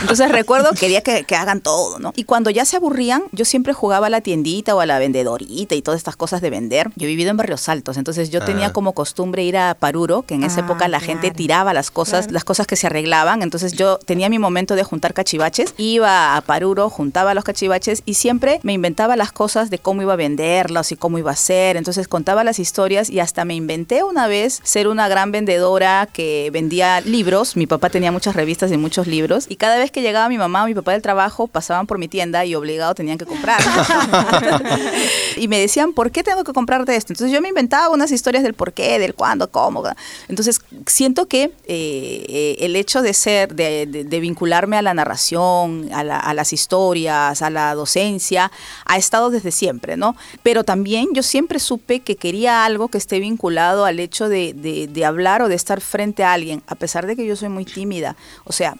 Entonces 0.00 0.30
recuerdo, 0.30 0.70
quería 0.78 1.00
que, 1.02 1.24
que 1.24 1.34
hagan 1.34 1.60
todo, 1.60 1.98
¿no? 1.98 2.12
Y 2.14 2.24
cuando 2.24 2.50
ya 2.50 2.64
se 2.64 2.76
aburrían, 2.76 3.24
yo 3.32 3.44
siempre 3.44 3.72
jugaba 3.72 4.06
a 4.06 4.10
la 4.10 4.20
tiendita 4.20 4.74
o 4.74 4.80
a 4.80 4.86
la 4.86 4.98
vendedorita 4.98 5.74
y 5.74 5.82
todas 5.82 5.98
estas 5.98 6.16
cosas 6.16 6.40
de 6.40 6.50
vender. 6.50 6.90
Yo 6.96 7.06
he 7.06 7.08
vivido 7.08 7.30
en 7.30 7.36
Barrios 7.36 7.68
Altos, 7.68 7.96
entonces 7.96 8.30
yo 8.30 8.40
tenía 8.44 8.68
Ah. 8.68 8.72
como 8.72 8.92
costumbre 8.92 9.42
ir 9.42 9.56
a 9.56 9.74
Paruro, 9.74 10.22
que 10.22 10.34
en 10.34 10.44
Ah, 10.44 10.46
época 10.68 10.86
la 10.88 11.00
gente 11.00 11.30
tiraba 11.30 11.72
las 11.72 11.90
cosas, 11.90 12.30
las 12.30 12.44
cosas 12.44 12.66
que 12.66 12.76
se 12.76 12.86
arreglaban. 12.86 13.42
Entonces 13.42 13.72
yo 13.72 13.98
tenía 13.98 14.28
mi 14.28 14.38
momento 14.38 14.74
de 14.74 14.84
juntar 14.84 15.14
cachivaches, 15.14 15.74
iba 15.78 16.36
a 16.36 16.40
Paruro, 16.42 16.90
juntaba 16.90 17.32
los 17.32 17.44
cachivaches 17.44 18.02
y 18.04 18.14
siempre 18.14 18.60
me 18.62 18.74
inventaba 18.74 19.16
las 19.16 19.32
cosas 19.32 19.70
de 19.70 19.78
cómo 19.78 20.02
iba 20.02 20.12
a 20.12 20.16
venderlos 20.16 20.92
y 20.92 20.96
cómo 20.96 21.18
iba 21.18 21.30
a 21.30 21.36
ser. 21.36 21.76
Entonces 21.76 22.06
contaba 22.06 22.44
las 22.44 22.58
historias 22.58 23.08
y 23.08 23.20
hasta 23.20 23.44
me 23.46 23.54
inventé 23.54 24.02
una 24.04 24.26
vez 24.26 24.60
ser 24.62 24.88
una 24.88 25.08
gran 25.08 25.32
vendedora 25.32 26.06
que 26.12 26.50
vendía 26.52 27.00
libros. 27.00 27.56
Mi 27.56 27.66
papá 27.66 27.88
tenía 27.88 28.12
muchas 28.12 28.36
revistas 28.36 28.70
y 28.70 28.76
muchos 28.76 29.06
libros 29.06 29.46
y 29.48 29.56
cada 29.56 29.78
vez 29.78 29.90
que 29.90 30.02
llegaba 30.02 30.28
mi 30.28 30.36
mamá 30.38 30.64
o 30.64 30.66
mi 30.66 30.74
papá 30.74 30.92
del 30.92 31.02
trabajo 31.02 31.46
pasaban 31.46 31.86
por 31.86 31.98
mi 31.98 32.08
tienda 32.08 32.44
y 32.44 32.54
obligado 32.54 32.94
tenían 32.94 33.16
que 33.16 33.24
comprar. 33.24 33.60
y 35.36 35.48
me 35.48 35.58
decían, 35.58 35.94
¿por 35.94 36.10
qué 36.10 36.22
tengo 36.22 36.44
que 36.44 36.52
comprarte 36.52 36.94
esto? 36.94 37.14
Entonces 37.14 37.32
yo 37.32 37.40
me 37.40 37.48
inventaba 37.48 37.88
unas 37.88 38.12
historias 38.12 38.42
del 38.42 38.52
por 38.52 38.74
qué, 38.74 38.98
del 38.98 39.14
cuándo, 39.14 39.50
cómo. 39.50 39.78
Entonces 40.28 40.57
siento 40.86 41.26
que 41.26 41.44
eh, 41.44 41.52
eh, 42.28 42.56
el 42.60 42.76
hecho 42.76 43.02
de 43.02 43.14
ser, 43.14 43.54
de, 43.54 43.86
vincularme 44.20 44.76
a 44.76 44.82
la 44.82 44.94
narración, 44.94 45.88
a, 45.92 46.04
la- 46.04 46.18
a 46.18 46.34
las 46.34 46.52
historias, 46.52 47.40
a 47.42 47.50
la 47.50 47.74
docencia, 47.74 48.50
ha 48.84 48.96
estado 48.96 49.30
desde 49.30 49.50
siempre, 49.50 49.96
¿no? 49.96 50.16
Pero 50.42 50.64
también 50.64 51.08
yo 51.14 51.22
siempre 51.22 51.58
supe 51.58 52.00
que 52.00 52.16
quería 52.16 52.64
algo 52.64 52.88
que 52.88 52.98
esté 52.98 53.20
vinculado 53.20 53.84
al 53.84 54.00
hecho 54.00 54.28
de- 54.28 54.52
de 54.54 55.04
hablar 55.04 55.42
o 55.42 55.48
de 55.48 55.54
estar 55.54 55.80
frente 55.80 56.24
a 56.24 56.32
alguien, 56.32 56.62
a 56.66 56.74
pesar 56.74 57.06
de 57.06 57.16
que 57.16 57.26
yo 57.26 57.36
soy 57.36 57.48
muy 57.48 57.64
tímida. 57.64 58.16
O 58.44 58.52
sea, 58.52 58.76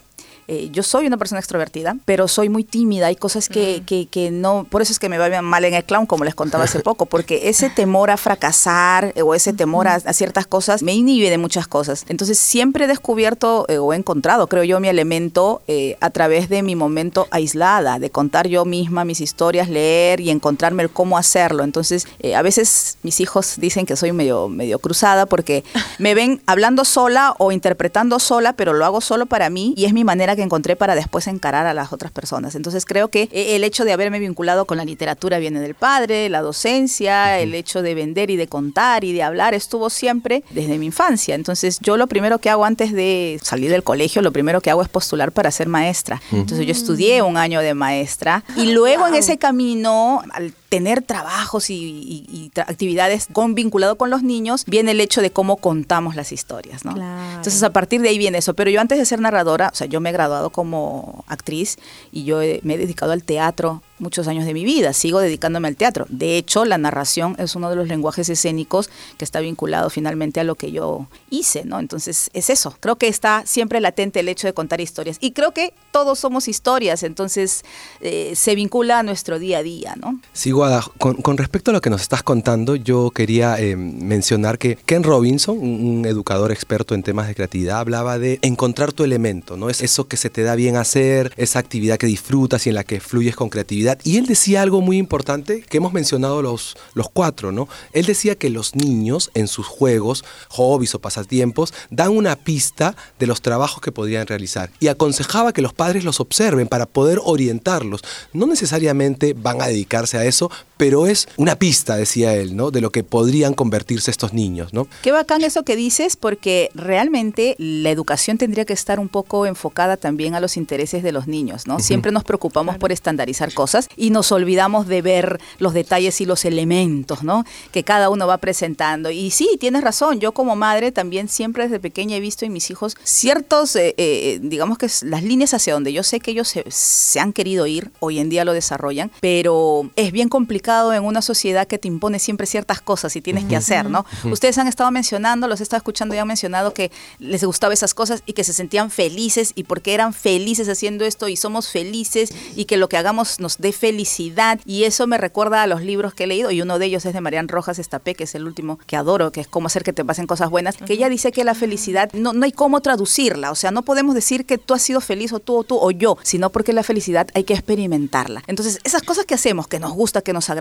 eh, 0.49 0.69
yo 0.71 0.83
soy 0.83 1.07
una 1.07 1.17
persona 1.17 1.39
extrovertida, 1.39 1.95
pero 2.05 2.27
soy 2.27 2.49
muy 2.49 2.63
tímida. 2.63 3.07
Hay 3.07 3.15
cosas 3.15 3.47
que, 3.47 3.83
que, 3.85 4.07
que 4.07 4.31
no. 4.31 4.65
Por 4.69 4.81
eso 4.81 4.91
es 4.91 4.99
que 4.99 5.07
me 5.07 5.17
va 5.17 5.29
bien 5.29 5.45
mal 5.45 5.63
en 5.63 5.75
el 5.75 5.83
clown, 5.83 6.05
como 6.05 6.25
les 6.25 6.35
contaba 6.35 6.63
hace 6.63 6.79
poco, 6.79 7.05
porque 7.05 7.49
ese 7.49 7.69
temor 7.69 8.09
a 8.09 8.17
fracasar 8.17 9.13
eh, 9.15 9.21
o 9.21 9.35
ese 9.35 9.53
temor 9.53 9.87
a, 9.87 9.95
a 9.95 10.13
ciertas 10.13 10.47
cosas 10.47 10.83
me 10.83 10.93
inhibe 10.93 11.29
de 11.29 11.37
muchas 11.37 11.67
cosas. 11.67 12.05
Entonces, 12.09 12.37
siempre 12.39 12.85
he 12.85 12.87
descubierto 12.87 13.65
eh, 13.69 13.77
o 13.77 13.93
he 13.93 13.95
encontrado, 13.95 14.47
creo 14.47 14.63
yo, 14.63 14.79
mi 14.79 14.87
elemento 14.87 15.61
eh, 15.67 15.97
a 16.01 16.09
través 16.09 16.49
de 16.49 16.63
mi 16.63 16.75
momento 16.75 17.27
aislada, 17.31 17.99
de 17.99 18.09
contar 18.09 18.47
yo 18.47 18.65
misma 18.65 19.05
mis 19.05 19.21
historias, 19.21 19.69
leer 19.69 20.19
y 20.19 20.31
encontrarme 20.31 20.83
el 20.83 20.89
cómo 20.89 21.17
hacerlo. 21.17 21.63
Entonces, 21.63 22.07
eh, 22.19 22.35
a 22.35 22.41
veces 22.41 22.97
mis 23.03 23.19
hijos 23.19 23.55
dicen 23.57 23.85
que 23.85 23.95
soy 23.95 24.11
medio, 24.11 24.47
medio 24.49 24.79
cruzada 24.79 25.25
porque 25.25 25.63
me 25.99 26.15
ven 26.15 26.41
hablando 26.47 26.85
sola 26.85 27.35
o 27.37 27.51
interpretando 27.51 28.19
sola, 28.19 28.53
pero 28.53 28.73
lo 28.73 28.85
hago 28.85 29.01
solo 29.01 29.25
para 29.25 29.49
mí 29.49 29.73
y 29.77 29.85
es 29.85 29.93
mi 29.93 30.03
manera 30.03 30.35
que 30.39 30.43
encontré 30.43 30.75
para 30.75 30.95
después 30.95 31.27
encarar 31.27 31.65
a 31.65 31.73
las 31.73 31.93
otras 31.93 32.11
personas. 32.11 32.55
Entonces 32.55 32.85
creo 32.85 33.09
que 33.09 33.29
eh, 33.31 33.55
el 33.55 33.63
hecho 33.63 33.85
de 33.85 33.93
haberme 33.93 34.19
vinculado 34.19 34.65
con 34.65 34.77
la 34.77 34.85
literatura 34.85 35.39
viene 35.39 35.59
del 35.59 35.75
padre, 35.75 36.29
la 36.29 36.41
docencia, 36.41 37.39
el 37.39 37.53
hecho 37.53 37.81
de 37.81 37.93
vender 37.95 38.29
y 38.29 38.35
de 38.35 38.47
contar 38.47 39.03
y 39.03 39.13
de 39.13 39.23
hablar 39.23 39.53
estuvo 39.53 39.89
siempre 39.89 40.43
desde 40.51 40.77
mi 40.77 40.87
infancia. 40.87 41.35
Entonces 41.35 41.79
yo 41.81 41.97
lo 41.97 42.07
primero 42.07 42.39
que 42.39 42.49
hago 42.49 42.65
antes 42.65 42.93
de 42.93 43.39
salir 43.43 43.69
del 43.69 43.83
colegio, 43.83 44.21
lo 44.21 44.31
primero 44.31 44.61
que 44.61 44.69
hago 44.69 44.81
es 44.81 44.89
postular 44.89 45.31
para 45.31 45.51
ser 45.51 45.67
maestra. 45.67 46.21
Entonces 46.31 46.65
yo 46.65 46.71
estudié 46.71 47.21
un 47.21 47.37
año 47.37 47.61
de 47.61 47.73
maestra 47.73 48.43
y 48.55 48.71
luego 48.71 49.07
en 49.07 49.15
ese 49.15 49.37
camino, 49.37 50.23
al 50.31 50.53
tener 50.69 51.01
trabajos 51.01 51.69
y, 51.71 51.73
y- 51.75 52.25
y 52.31 52.51
tra- 52.51 52.65
actividades 52.69 53.27
con, 53.33 53.55
vinculado 53.55 53.97
con 53.97 54.09
los 54.09 54.21
niños, 54.23 54.63
viene 54.67 54.91
el 54.91 55.01
hecho 55.01 55.21
de 55.21 55.31
cómo 55.31 55.57
contamos 55.57 56.15
las 56.15 56.31
historias, 56.31 56.85
¿no? 56.85 56.93
Claro. 56.93 57.29
Entonces 57.37 57.61
a 57.63 57.71
partir 57.73 58.01
de 58.01 58.09
ahí 58.09 58.17
viene 58.19 58.37
eso. 58.37 58.53
Pero 58.53 58.69
yo 58.69 58.79
antes 58.79 58.97
de 58.99 59.05
ser 59.05 59.19
narradora, 59.19 59.69
o 59.73 59.75
sea, 59.75 59.87
yo 59.87 59.99
me 59.99 60.09
he 60.09 60.13
graduado 60.13 60.51
como 60.51 61.25
actriz 61.27 61.77
y 62.11 62.23
yo 62.23 62.41
he- 62.41 62.59
me 62.63 62.75
he 62.75 62.77
dedicado 62.77 63.11
al 63.11 63.23
teatro 63.23 63.81
muchos 63.99 64.27
años 64.27 64.45
de 64.45 64.53
mi 64.53 64.65
vida, 64.65 64.93
sigo 64.93 65.19
dedicándome 65.19 65.67
al 65.67 65.75
teatro. 65.75 66.05
De 66.09 66.37
hecho, 66.37 66.65
la 66.65 66.77
narración 66.77 67.35
es 67.37 67.55
uno 67.55 67.69
de 67.69 67.75
los 67.75 67.87
lenguajes 67.87 68.29
escénicos 68.29 68.89
que 69.17 69.25
está 69.25 69.39
vinculado 69.39 69.89
finalmente 69.89 70.39
a 70.39 70.43
lo 70.43 70.55
que 70.55 70.71
yo 70.71 71.07
hice, 71.29 71.65
¿no? 71.65 71.79
Entonces, 71.79 72.29
es 72.33 72.49
eso. 72.49 72.75
Creo 72.79 72.95
que 72.97 73.07
está 73.07 73.43
siempre 73.45 73.79
latente 73.79 74.19
el 74.19 74.29
hecho 74.29 74.47
de 74.47 74.53
contar 74.53 74.81
historias. 74.81 75.17
Y 75.19 75.31
creo 75.31 75.51
que 75.51 75.73
todos 75.91 76.19
somos 76.19 76.47
historias, 76.47 77.03
entonces 77.03 77.63
eh, 78.01 78.33
se 78.35 78.55
vincula 78.55 78.99
a 78.99 79.03
nuestro 79.03 79.39
día 79.39 79.59
a 79.59 79.63
día, 79.63 79.95
¿no? 79.99 80.19
Sí, 80.33 80.51
Guada, 80.51 80.83
con, 80.97 81.37
respecto 81.37 81.71
a 81.71 81.73
lo 81.73 81.81
que 81.81 81.89
nos 81.89 82.01
estás 82.01 82.23
contando, 82.23 82.75
yo 82.75 83.11
quería 83.11 83.59
eh, 83.59 83.75
mencionar 83.75 84.57
que 84.57 84.75
Ken 84.75 85.03
Robinson, 85.03 85.57
un 85.57 86.05
educador 86.05 86.51
experto 86.51 86.95
en 86.95 87.03
temas 87.03 87.27
de 87.27 87.35
creatividad, 87.35 87.79
hablaba 87.79 88.19
de 88.19 88.39
encontrar 88.41 88.93
tu 88.93 89.03
elemento, 89.03 89.57
¿no? 89.57 89.69
Es 89.69 89.81
eso 89.81 90.07
que 90.07 90.17
se 90.17 90.29
te 90.29 90.43
da 90.43 90.55
bien 90.55 90.75
hacer, 90.75 91.33
esa 91.37 91.59
actividad 91.59 91.97
que 91.97 92.07
disfrutas 92.07 92.65
y 92.65 92.69
en 92.69 92.75
la 92.75 92.83
que 92.83 92.99
fluyes 92.99 93.35
con 93.35 93.49
creatividad. 93.49 93.88
Y 94.03 94.17
él 94.17 94.25
decía 94.25 94.61
algo 94.61 94.81
muy 94.81 94.97
importante 94.97 95.61
que 95.61 95.77
hemos 95.77 95.93
mencionado 95.93 96.41
los, 96.41 96.77
los 96.93 97.09
cuatro, 97.09 97.51
¿no? 97.51 97.67
Él 97.93 98.05
decía 98.05 98.35
que 98.35 98.49
los 98.49 98.75
niños 98.75 99.31
en 99.33 99.47
sus 99.47 99.67
juegos, 99.67 100.23
hobbies 100.49 100.95
o 100.95 100.99
pasatiempos, 100.99 101.73
dan 101.89 102.11
una 102.11 102.35
pista 102.35 102.95
de 103.19 103.27
los 103.27 103.41
trabajos 103.41 103.81
que 103.81 103.91
podrían 103.91 104.27
realizar 104.27 104.71
y 104.79 104.87
aconsejaba 104.87 105.53
que 105.53 105.61
los 105.61 105.73
padres 105.73 106.03
los 106.03 106.19
observen 106.19 106.67
para 106.67 106.85
poder 106.85 107.19
orientarlos. 107.23 108.01
No 108.33 108.45
necesariamente 108.47 109.33
van 109.33 109.61
a 109.61 109.67
dedicarse 109.67 110.17
a 110.17 110.25
eso, 110.25 110.51
pero 110.79 111.07
es 111.07 111.27
una 111.35 111.57
pista, 111.57 111.97
decía 111.97 112.33
él, 112.35 112.55
¿no? 112.55 112.71
De 112.71 112.79
lo 112.79 112.89
que 112.89 113.03
podrían 113.03 113.53
convertirse 113.53 114.09
estos 114.09 114.31
niños, 114.31 114.73
¿no? 114.73 114.87
Qué 115.01 115.11
bacán 115.11 115.43
eso 115.43 115.63
que 115.63 115.75
dices, 115.75 116.15
porque 116.15 116.71
realmente 116.73 117.55
la 117.57 117.89
educación 117.89 118.37
tendría 118.37 118.63
que 118.63 118.71
estar 118.71 118.97
un 118.97 119.09
poco 119.09 119.45
enfocada 119.45 119.97
también 119.97 120.35
a 120.35 120.39
los 120.39 120.55
intereses 120.55 121.03
de 121.03 121.11
los 121.11 121.27
niños, 121.27 121.67
¿no? 121.67 121.79
Siempre 121.79 122.13
nos 122.13 122.23
preocupamos 122.23 122.77
por 122.77 122.93
estandarizar 122.93 123.53
cosas 123.53 123.89
y 123.97 124.11
nos 124.11 124.31
olvidamos 124.31 124.87
de 124.87 125.01
ver 125.01 125.41
los 125.57 125.73
detalles 125.73 126.21
y 126.21 126.25
los 126.25 126.45
elementos, 126.45 127.23
¿no? 127.23 127.43
Que 127.73 127.83
cada 127.83 128.09
uno 128.09 128.25
va 128.25 128.37
presentando. 128.37 129.11
Y 129.11 129.31
sí, 129.31 129.57
tienes 129.59 129.83
razón, 129.83 130.21
yo 130.21 130.31
como 130.31 130.55
madre 130.55 130.93
también 130.93 131.27
siempre 131.27 131.63
desde 131.63 131.81
pequeña 131.81 132.15
he 132.15 132.21
visto 132.21 132.45
en 132.45 132.53
mis 132.53 132.71
hijos 132.71 132.95
ciertos, 133.03 133.75
eh, 133.75 133.95
eh, 133.97 134.39
digamos 134.41 134.77
que 134.77 134.87
las 135.01 135.23
líneas 135.23 135.53
hacia 135.53 135.73
donde 135.73 135.91
yo 135.91 136.03
sé 136.03 136.21
que 136.21 136.31
ellos 136.31 136.47
se, 136.47 136.63
se 136.69 137.19
han 137.19 137.33
querido 137.33 137.67
ir, 137.67 137.91
hoy 137.99 138.19
en 138.19 138.29
día 138.29 138.45
lo 138.45 138.53
desarrollan, 138.53 139.11
pero 139.19 139.89
es 139.97 140.13
bien 140.13 140.29
complicado 140.29 140.68
en 140.69 141.03
una 141.03 141.21
sociedad 141.21 141.67
que 141.67 141.77
te 141.77 141.87
impone 141.87 142.19
siempre 142.19 142.45
ciertas 142.45 142.81
cosas 142.81 143.15
y 143.15 143.21
tienes 143.21 143.45
que 143.45 143.55
hacer, 143.55 143.89
¿no? 143.89 144.05
Ustedes 144.25 144.57
han 144.57 144.67
estado 144.67 144.91
mencionando, 144.91 145.47
los 145.47 145.59
he 145.59 145.63
estado 145.63 145.79
escuchando 145.79 146.13
y 146.15 146.19
han 146.19 146.27
mencionado 146.27 146.73
que 146.73 146.91
les 147.19 147.43
gustaba 147.43 147.73
esas 147.73 147.93
cosas 147.93 148.23
y 148.25 148.33
que 148.33 148.43
se 148.43 148.53
sentían 148.53 148.91
felices 148.91 149.53
y 149.55 149.63
porque 149.63 149.93
eran 149.93 150.13
felices 150.13 150.69
haciendo 150.69 151.05
esto 151.05 151.27
y 151.27 151.35
somos 151.35 151.69
felices 151.69 152.31
y 152.55 152.65
que 152.65 152.77
lo 152.77 152.87
que 152.87 152.97
hagamos 152.97 153.39
nos 153.39 153.57
dé 153.57 153.71
felicidad 153.71 154.59
y 154.65 154.83
eso 154.83 155.07
me 155.07 155.17
recuerda 155.17 155.63
a 155.63 155.67
los 155.67 155.81
libros 155.81 156.13
que 156.13 156.25
he 156.25 156.27
leído 156.27 156.51
y 156.51 156.61
uno 156.61 156.79
de 156.79 156.85
ellos 156.85 157.05
es 157.05 157.13
de 157.13 157.21
Marian 157.21 157.47
Rojas 157.47 157.79
Estapé, 157.79 158.15
que 158.15 158.25
es 158.25 158.35
el 158.35 158.45
último 158.45 158.79
que 158.85 158.95
adoro, 158.95 159.31
que 159.31 159.41
es 159.41 159.47
cómo 159.47 159.67
hacer 159.67 159.83
que 159.83 159.93
te 159.93 160.05
pasen 160.05 160.27
cosas 160.27 160.49
buenas, 160.49 160.77
que 160.77 160.93
ella 160.93 161.09
dice 161.09 161.31
que 161.31 161.43
la 161.43 161.55
felicidad 161.55 162.11
no, 162.13 162.33
no 162.33 162.45
hay 162.45 162.51
cómo 162.51 162.81
traducirla, 162.81 163.51
o 163.51 163.55
sea, 163.55 163.71
no 163.71 163.81
podemos 163.81 164.13
decir 164.13 164.45
que 164.45 164.57
tú 164.57 164.73
has 164.73 164.81
sido 164.81 165.01
feliz 165.01 165.33
o 165.33 165.39
tú 165.39 165.57
o 165.57 165.63
tú 165.63 165.77
o 165.77 165.91
yo, 165.91 166.17
sino 166.21 166.51
porque 166.51 166.73
la 166.73 166.83
felicidad 166.83 167.27
hay 167.33 167.43
que 167.43 167.53
experimentarla. 167.53 168.43
Entonces, 168.47 168.79
esas 168.83 169.01
cosas 169.01 169.25
que 169.25 169.33
hacemos, 169.33 169.67
que 169.67 169.79
nos 169.79 169.93
gusta, 169.93 170.21
que 170.21 170.33
nos 170.33 170.49
agrada, 170.49 170.58